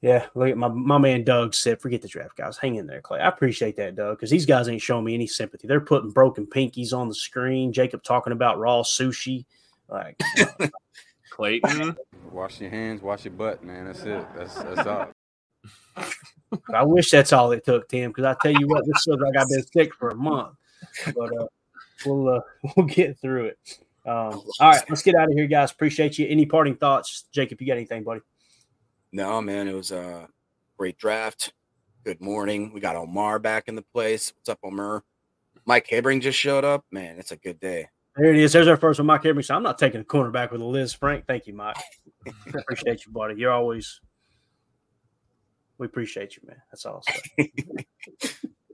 [0.00, 0.26] Yeah.
[0.34, 2.56] Look at my, my man Doug said, forget the draft, guys.
[2.56, 3.20] Hang in there, Clay.
[3.20, 5.66] I appreciate that, Doug, because these guys ain't showing me any sympathy.
[5.66, 7.72] They're putting broken pinkies on the screen.
[7.72, 9.44] Jacob talking about raw sushi.
[9.88, 10.20] Like,
[11.30, 11.96] Clayton.
[12.30, 13.86] Wash your hands, wash your butt, man.
[13.86, 14.24] That's it.
[14.36, 15.08] That's that's all.
[16.72, 19.36] I wish that's all it took, Tim, because I tell you what, this feels like
[19.36, 20.54] I've been sick for a month.
[21.14, 21.46] But uh,
[22.04, 22.40] we'll uh,
[22.76, 23.58] we'll get through it.
[24.06, 25.72] Um, all right, let's get out of here, guys.
[25.72, 26.26] Appreciate you.
[26.28, 27.60] Any parting thoughts, Jacob?
[27.60, 28.20] You got anything, buddy?
[29.12, 29.68] No, man.
[29.68, 30.28] It was a
[30.76, 31.52] great draft.
[32.04, 32.72] Good morning.
[32.74, 34.32] We got Omar back in the place.
[34.36, 35.04] What's up, Omar?
[35.64, 36.84] Mike Habering just showed up.
[36.90, 37.88] Man, it's a good day.
[38.16, 38.52] There it is.
[38.52, 39.42] There's our first one, Mike Habering.
[39.42, 41.26] So I'm not taking a cornerback with a Lisfranc.
[41.26, 41.76] Thank you, Mike.
[42.54, 43.36] Appreciate you, buddy.
[43.36, 44.00] You're always
[45.78, 46.60] we appreciate you, man.
[46.70, 47.02] That's all.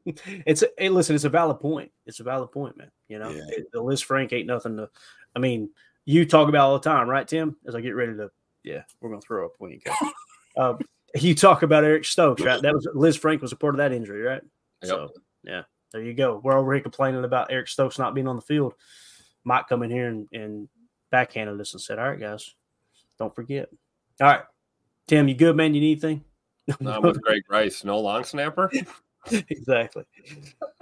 [0.05, 1.91] it's a, hey, listen, it's a valid point.
[2.07, 2.91] It's a valid point, man.
[3.09, 3.43] You know, yeah.
[3.49, 4.89] it, the Lisfranc ain't nothing to.
[5.35, 5.71] I mean,
[6.05, 7.57] you talk about all the time, right, Tim?
[7.67, 8.31] As I get ready to,
[8.65, 9.93] yeah, we're gonna throw up when you go.
[10.63, 10.79] um,
[11.15, 12.61] you talk about Eric Stokes, right?
[12.61, 14.43] That was Lisfranc was a part of that injury, right?
[14.83, 14.89] Yep.
[14.89, 15.11] So
[15.45, 16.41] yeah, there you go.
[16.43, 18.75] We're over here complaining about Eric Stokes not being on the field.
[19.45, 20.69] Mike come in here and, and
[21.11, 22.55] backhanded us and said, "All right, guys,
[23.19, 23.69] don't forget."
[24.21, 24.43] All right,
[25.07, 25.75] Tim, you good, man?
[25.75, 26.25] You need anything?
[26.81, 28.71] Not with Greg Rice, no long snapper.
[29.31, 30.05] exactly.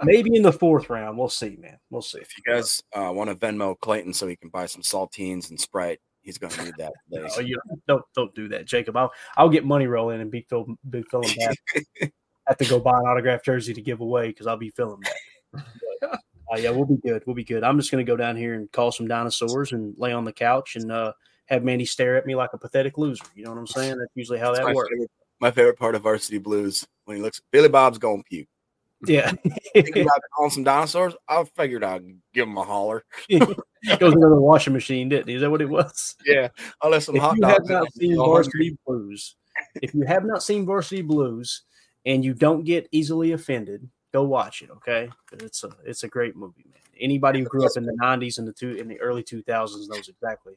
[0.03, 1.17] Maybe in the fourth round.
[1.17, 1.77] We'll see, man.
[1.89, 2.19] We'll see.
[2.19, 5.59] If you guys uh, want to Venmo Clayton so he can buy some saltines and
[5.59, 6.93] Sprite, he's going to need that.
[7.09, 8.95] no, you don't don't do that, Jacob.
[8.95, 12.11] I'll I'll get money rolling and be Phil be filling back.
[12.47, 15.63] have to go buy an autographed jersey to give away because I'll be filling back.
[16.01, 16.19] But,
[16.51, 17.23] uh, yeah, we'll be good.
[17.25, 17.63] We'll be good.
[17.63, 20.33] I'm just going to go down here and call some dinosaurs and lay on the
[20.33, 21.13] couch and uh,
[21.45, 23.23] have Mandy stare at me like a pathetic loser.
[23.35, 23.97] You know what I'm saying?
[23.97, 24.89] That's usually how that works.
[24.91, 28.47] Favorite, my favorite part of Varsity Blues when he looks Billy Bob's going puke.
[29.05, 29.31] Yeah.
[29.73, 33.05] Thinking about calling some dinosaurs, I figured I'd give him a holler.
[33.29, 35.35] goes into the washing machine, didn't he?
[35.35, 36.15] Is that what it was?
[36.25, 36.49] Yeah.
[36.81, 37.69] I'll let some if hot you dogs.
[37.69, 39.35] Have not seen Varsity Blues,
[39.81, 41.63] if you have not seen Varsity Blues
[42.05, 45.09] and you don't get easily offended, go watch it, okay?
[45.33, 46.81] It's a it's a great movie, man.
[46.99, 50.09] Anybody who grew up in the '90s and the two in the early 2000s knows
[50.09, 50.55] exactly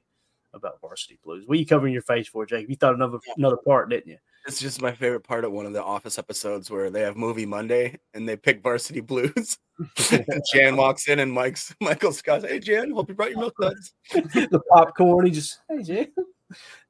[0.55, 1.47] about Varsity Blues.
[1.47, 2.69] What are you covering your face for, Jake?
[2.69, 4.19] You thought another another part, didn't you?
[4.47, 7.47] It's just my favorite part of one of the Office episodes where they have Movie
[7.47, 9.59] Monday and they pick Varsity Blues.
[10.53, 13.95] Jan walks in and Mike's Michael Scott, hey Jan, hope you brought your milk duds.
[14.13, 16.09] the popcorn, he just, hey Jan.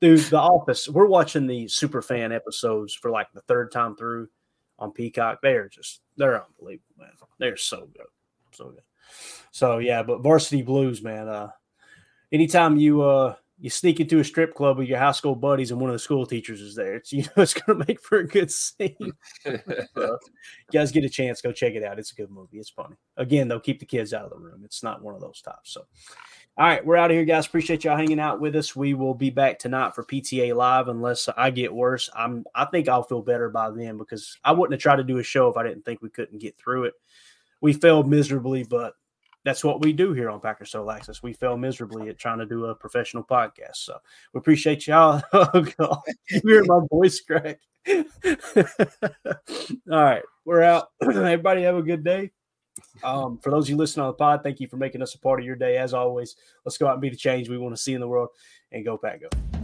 [0.00, 0.88] Dude, The Office.
[0.88, 4.28] We're watching the super fan episodes for like the third time through
[4.78, 5.40] on Peacock.
[5.42, 7.10] They are just they're unbelievable, man.
[7.38, 8.06] They're so good.
[8.52, 8.82] So good.
[9.52, 11.28] So yeah, but Varsity Blues, man.
[11.28, 11.50] Uh
[12.32, 15.80] anytime you uh you sneak into a strip club with your high school buddies and
[15.80, 16.96] one of the school teachers is there.
[16.96, 19.12] It's you know it's going to make for a good scene.
[19.94, 20.18] so,
[20.72, 22.00] guys get a chance, go check it out.
[22.00, 22.58] It's a good movie.
[22.58, 22.96] It's funny.
[23.16, 24.62] Again, though, keep the kids out of the room.
[24.64, 25.72] It's not one of those tops.
[25.72, 25.86] So,
[26.56, 27.46] all right, we're out of here, guys.
[27.46, 28.74] Appreciate y'all hanging out with us.
[28.74, 32.10] We will be back tonight for PTA Live, unless I get worse.
[32.16, 32.44] I'm.
[32.56, 35.22] I think I'll feel better by then because I wouldn't have tried to do a
[35.22, 36.94] show if I didn't think we couldn't get through it.
[37.60, 38.94] We failed miserably, but
[39.44, 41.22] that's what we do here on Packers Total Access.
[41.22, 43.76] We fail miserably at trying to do a professional podcast.
[43.76, 43.98] So
[44.32, 45.22] we appreciate y'all.
[45.32, 46.00] Oh, God.
[46.30, 47.58] You hear my voice crack.
[47.88, 48.04] All
[49.90, 50.22] right.
[50.44, 50.88] We're out.
[51.02, 52.30] Everybody have a good day.
[53.02, 55.18] Um, for those of you listening on the pod, thank you for making us a
[55.18, 55.76] part of your day.
[55.76, 58.08] As always, let's go out and be the change we want to see in the
[58.08, 58.28] world
[58.70, 59.61] and go Pack Go.